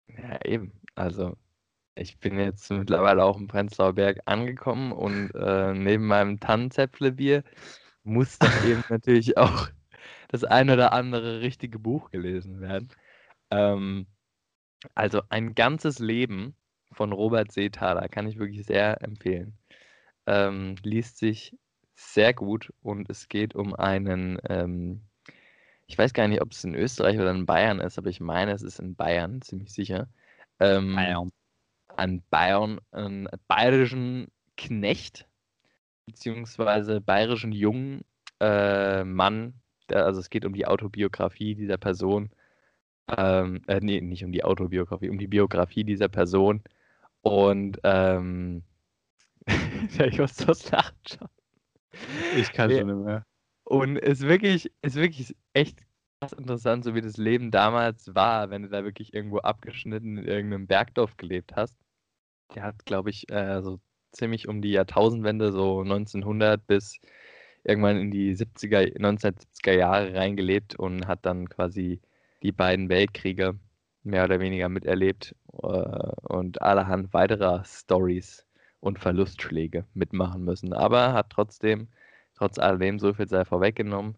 [0.07, 1.35] ja eben, also
[1.95, 7.43] ich bin jetzt mittlerweile auch im Prenzlauer Berg angekommen und äh, neben meinem Tannenzäpflebier
[8.03, 9.69] muss dann eben natürlich auch
[10.29, 12.89] das ein oder andere richtige Buch gelesen werden.
[13.51, 14.07] Ähm,
[14.95, 16.55] also ein ganzes Leben
[16.91, 19.57] von Robert Seethaler kann ich wirklich sehr empfehlen.
[20.25, 21.55] Ähm, liest sich
[21.95, 25.01] sehr gut und es geht um einen, ähm,
[25.88, 28.51] ich weiß gar nicht, ob es in Österreich oder in Bayern ist, aber ich meine,
[28.51, 30.07] es ist in Bayern, ziemlich sicher.
[30.59, 30.95] Ähm,
[31.95, 35.28] An Bayern, einen bayerischen Knecht,
[36.05, 38.03] beziehungsweise bayerischen jungen
[38.39, 39.55] äh, Mann,
[39.89, 42.30] der, also es geht um die Autobiografie dieser Person.
[43.15, 46.63] Ähm, äh, nee, nicht um die Autobiografie, um die Biografie dieser Person.
[47.21, 48.63] Und ähm,
[49.99, 51.27] ich muss das schon.
[52.31, 52.77] Ich kann Nee.
[52.77, 53.25] schon nicht mehr.
[53.65, 55.79] Und es ist wirklich, ist wirklich echt
[56.21, 60.25] krass interessant, so wie das Leben damals war, wenn du da wirklich irgendwo abgeschnitten in
[60.25, 61.75] irgendeinem Bergdorf gelebt hast.
[62.55, 63.79] Der hat, glaube ich, äh, so
[64.13, 66.99] ziemlich um die Jahrtausendwende, so 1900 bis
[67.63, 72.01] irgendwann in die 70er, 1970er Jahre reingelebt und hat dann quasi
[72.43, 73.59] die beiden Weltkriege
[74.03, 75.65] mehr oder weniger miterlebt äh,
[76.23, 78.45] und allerhand weiterer Stories
[78.79, 80.73] und Verlustschläge mitmachen müssen.
[80.73, 81.88] Aber hat trotzdem,
[82.35, 84.15] trotz alledem, so viel sei vorweggenommen,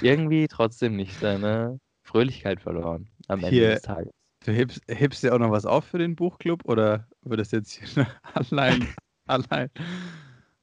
[0.00, 4.12] irgendwie trotzdem nicht seine Fröhlichkeit verloren am Ende Hier- des Tages.
[4.44, 7.72] Du hebst, hebst dir auch noch was auf für den Buchclub oder wird das jetzt
[7.72, 8.86] hier allein,
[9.26, 9.70] allein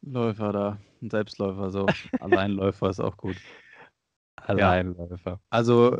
[0.03, 1.87] Läufer da, ein Selbstläufer so,
[2.19, 3.37] Alleinläufer ist auch gut.
[4.35, 5.39] Alleinläufer.
[5.49, 5.97] Also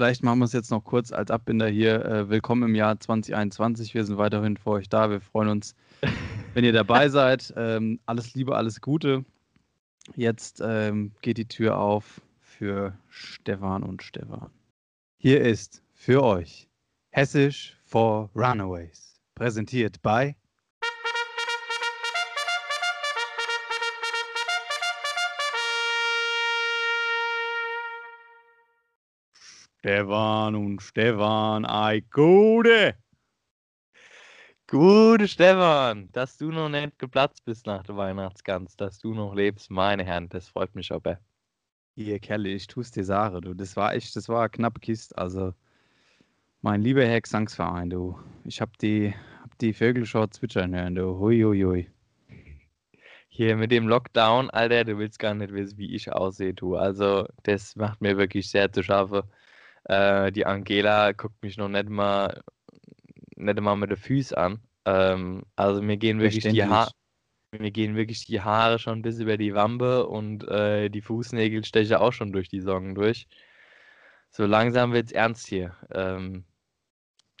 [0.00, 2.02] vielleicht machen wir es jetzt noch kurz als Abbinder hier.
[2.06, 3.92] Äh, willkommen im Jahr 2021.
[3.92, 5.10] Wir sind weiterhin für euch da.
[5.10, 5.74] Wir freuen uns,
[6.54, 7.52] wenn ihr dabei seid.
[7.54, 9.26] Ähm, alles Liebe, alles Gute.
[10.16, 14.48] Jetzt ähm, geht die Tür auf für Stefan und Stefan.
[15.18, 16.66] Hier ist für euch
[17.10, 19.20] Hessisch for Runaways.
[19.34, 20.34] Präsentiert bei
[29.82, 32.96] Stefan und Stefan, ei Gute.
[34.66, 39.70] Gute Stefan, dass du noch nicht geplatzt bist nach der Weihnachtsgans, dass du noch lebst,
[39.70, 41.18] meine Herren, das freut mich aber.
[41.94, 43.54] Hier, Kelly, ich tue es dir sagen, du.
[43.54, 45.16] Das war echt, das war eine knappe Kiste.
[45.16, 45.54] Also,
[46.60, 48.18] mein lieber Herr Gesangsverein, du.
[48.44, 51.18] Ich hab die, hab die Vögel schon zwitschern hören, du.
[51.18, 51.90] Hui, hui, hui.
[53.28, 56.76] Hier mit dem Lockdown, Alter, du willst gar nicht wissen, wie ich aussehe, du.
[56.76, 59.22] Also, das macht mir wirklich sehr zu schaffen.
[59.84, 62.42] Äh, die Angela guckt mich noch nicht mal,
[63.36, 64.60] nicht mal mit den Füßen an.
[64.84, 66.90] Ähm, also, mir gehen wirklich die Haare.
[67.52, 71.96] Mir gehen wirklich die Haare schon bis über die Wampe und äh, die Fußnägel stechen
[71.96, 73.26] auch schon durch die Socken durch.
[74.30, 75.74] So langsam wird es ernst hier.
[75.90, 76.44] Ähm,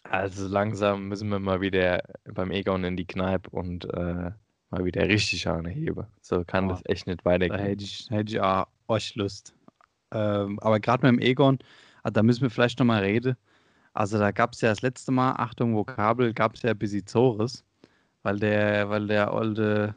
[0.02, 4.32] also langsam müssen wir mal wieder beim Egon in die Kneipe und äh,
[4.70, 6.06] mal wieder richtig an heben.
[6.20, 7.58] So kann oh, das echt nicht weitergehen.
[7.58, 9.54] Da hätte ich, hätte ich auch euch Lust.
[10.12, 11.58] Ähm, aber gerade mit dem Egon,
[12.02, 13.36] ah, da müssen wir vielleicht nochmal reden.
[13.94, 17.06] Also da gab es ja das letzte Mal, Achtung, Vokabel, gab es ja ein bisschen
[17.06, 17.64] Zores,
[18.22, 19.94] weil der, weil der alte,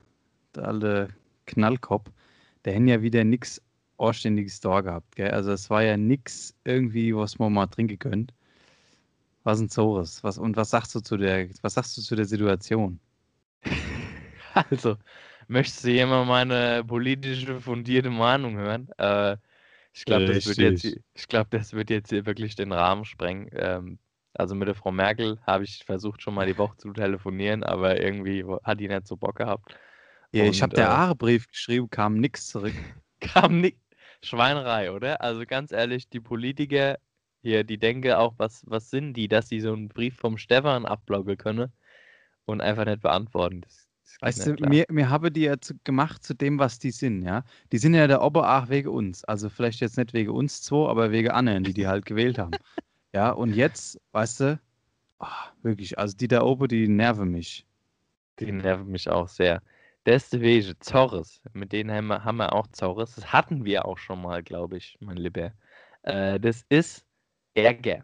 [0.55, 1.09] der alte
[1.45, 2.11] Knallkopf,
[2.65, 3.61] der hätte ja wieder nichts
[3.97, 5.15] anständiges da gehabt.
[5.15, 5.31] Gell?
[5.31, 8.33] Also es war ja nichts irgendwie, was man mal trinken könnte.
[9.43, 10.23] Was ein Zores.
[10.23, 12.99] Was, und was sagst du zu der, was sagst du zu der Situation?
[14.53, 14.97] Also,
[15.47, 18.89] möchtest du jemand meine politische fundierte Meinung hören?
[18.99, 19.37] Äh,
[19.93, 20.97] ich glaube, das, wird jetzt,
[21.29, 23.49] glaub, das wird jetzt hier wirklich den Rahmen sprengen.
[23.53, 23.99] Ähm,
[24.33, 28.01] also mit der Frau Merkel habe ich versucht, schon mal die Woche zu telefonieren, aber
[28.01, 29.77] irgendwie hat die nicht so Bock gehabt.
[30.31, 32.73] Ja, Und, ich habe der äh, Aare-Brief geschrieben, kam nichts zurück.
[33.19, 33.79] kam nichts.
[34.23, 35.21] Schweinerei, oder?
[35.21, 36.97] Also ganz ehrlich, die Politiker
[37.43, 40.85] hier, die denken auch, was, was sind die, dass sie so einen Brief vom Stefan
[40.85, 41.73] abblocken können
[42.45, 43.61] und einfach nicht beantworten.
[43.61, 43.82] Das
[44.21, 47.43] weißt du, mir, mir habe die ja zu, gemacht zu dem, was die sind, ja.
[47.71, 49.23] Die sind ja der Oberach wegen uns.
[49.25, 52.51] Also vielleicht jetzt nicht wegen uns zwei, aber wegen anderen, die die halt gewählt haben.
[53.13, 54.59] Ja, und jetzt, weißt du,
[55.19, 55.27] oh,
[55.61, 57.65] wirklich, also die da oben, die nerven mich.
[58.39, 59.61] Die nerven mich auch sehr.
[60.05, 63.15] Deswegen, Zorres, mit denen haben wir, haben wir auch Zorres.
[63.15, 65.53] Das hatten wir auch schon mal, glaube ich, mein Lieber.
[66.01, 67.05] Äh, das ist
[67.53, 68.03] Ärger.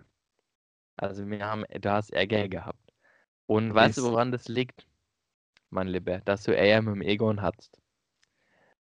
[0.95, 2.93] Also wir haben, du hast Ärger gehabt.
[3.47, 4.85] Und weißt du, woran das liegt,
[5.69, 7.79] mein Lieber, dass du Ärger mit dem Egon hast?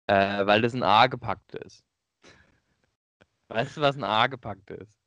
[0.07, 1.84] Äh, weil das ein A-gepackte ist.
[3.49, 4.99] Weißt du, was ein A-gepackte ist?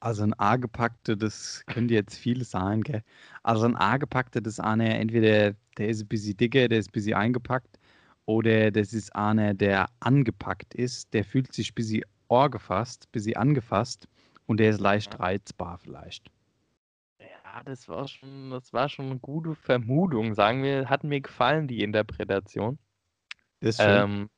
[0.00, 3.04] Also ein A-gepackte, das könnte jetzt viel sein, gell?
[3.44, 6.92] Also ein A-gepackte, das ist einer, entweder der ist ein bisschen dicker, der ist ein
[6.92, 7.78] bisschen eingepackt,
[8.26, 13.36] oder das ist einer, der angepackt ist, der fühlt sich ein bisschen angefasst, ein bisschen
[13.36, 14.08] angefasst
[14.46, 16.30] und der ist leicht reizbar vielleicht.
[17.52, 21.68] Ja, das war schon, das war schon eine gute Vermutung, sagen wir, hat mir gefallen,
[21.68, 22.78] die Interpretation.
[23.60, 24.30] Das ähm,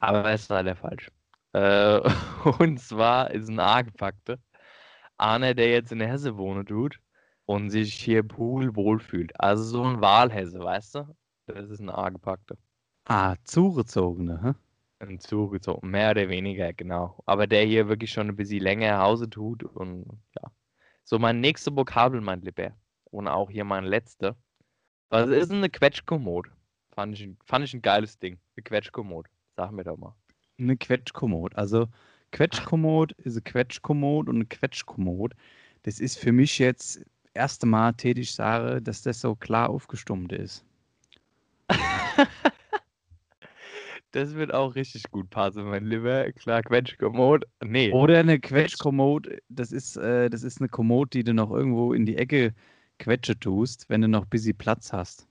[0.00, 1.10] aber es war der falsch.
[1.52, 2.00] Äh,
[2.58, 4.40] und zwar ist ein A-gepackte
[5.18, 7.00] einer, der jetzt in Hesse wohnen tut
[7.46, 9.38] und sich hier Pool wohlfühlt.
[9.40, 11.16] Also so ein Wahlhesse, weißt du?
[11.46, 12.56] Das ist ein A-gepackter.
[13.04, 14.52] Ah, zugezogene, hä?
[14.98, 17.22] Ein zugezogen, mehr oder weniger, genau.
[17.26, 20.50] Aber der hier wirklich schon ein bisschen länger Hause tut und ja.
[21.08, 22.72] So, mein nächster Vokabel, mein Lieber.
[23.04, 24.34] Und auch hier mein letzter.
[25.08, 26.50] Was ist eine Quetschkommode?
[26.90, 28.40] Fand ich, fand ich ein geiles Ding.
[28.56, 29.30] Eine Quetschkommode.
[29.56, 30.16] Sag mir doch mal.
[30.58, 31.56] Eine Quetschkommode.
[31.56, 31.86] Also,
[32.32, 35.34] Quetschkommod ist ein Quetschkommod und ein Quetschkommod.
[35.84, 37.00] Das ist für mich jetzt
[37.34, 40.64] erste Mal tätig sage, dass das so klar aufgestummt ist.
[44.16, 46.32] das wird auch richtig gut passen, mein Lieber.
[46.32, 47.44] Klar, Quetschkommod.
[47.62, 47.92] Nee.
[47.92, 52.06] Oder eine Quetschkommod, das ist, äh, das ist eine Kommod, die du noch irgendwo in
[52.06, 52.54] die Ecke
[52.98, 55.28] quetsche tust, wenn du noch ein bisschen Platz hast.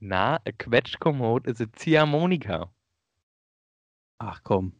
[0.00, 2.68] Na, eine Quetschkommod ist eine Ziehharmonika.
[4.18, 4.72] Ach komm.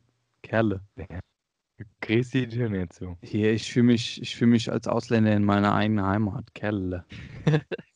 [0.43, 0.81] Kerle.
[2.01, 3.17] Grüß die Tür nicht so.
[3.23, 6.53] Hier, ich fühle mich, fühl mich als Ausländer in meiner eigenen Heimat.
[6.55, 7.05] Kerle.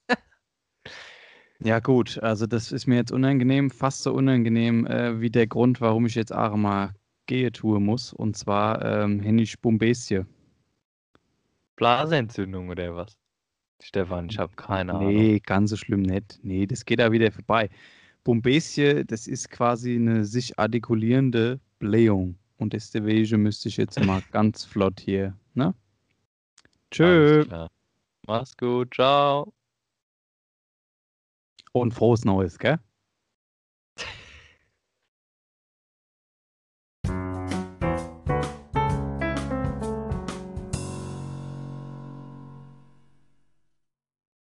[1.63, 5.81] ja, gut, also das ist mir jetzt unangenehm, fast so unangenehm äh, wie der Grund,
[5.81, 6.95] warum ich jetzt auch mal
[7.27, 8.13] gehe tue muss.
[8.13, 10.25] Und zwar ähm, Hennisch Bombesie.
[11.77, 13.17] Blasenentzündung oder was?
[13.83, 15.15] Stefan, ich habe keine Ahnung.
[15.15, 16.39] Nee, ganz so schlimm nicht.
[16.43, 17.71] Nee, das geht da wieder vorbei.
[18.25, 22.37] Bombesie, das ist quasi eine sich artikulierende Blähung.
[22.59, 25.75] Und deswegen müsste ich jetzt mal ganz flott hier, ne?
[26.91, 27.45] Tschö.
[28.27, 29.53] Mach's gut, ciao.
[31.73, 32.79] Und frohes Neues, gell?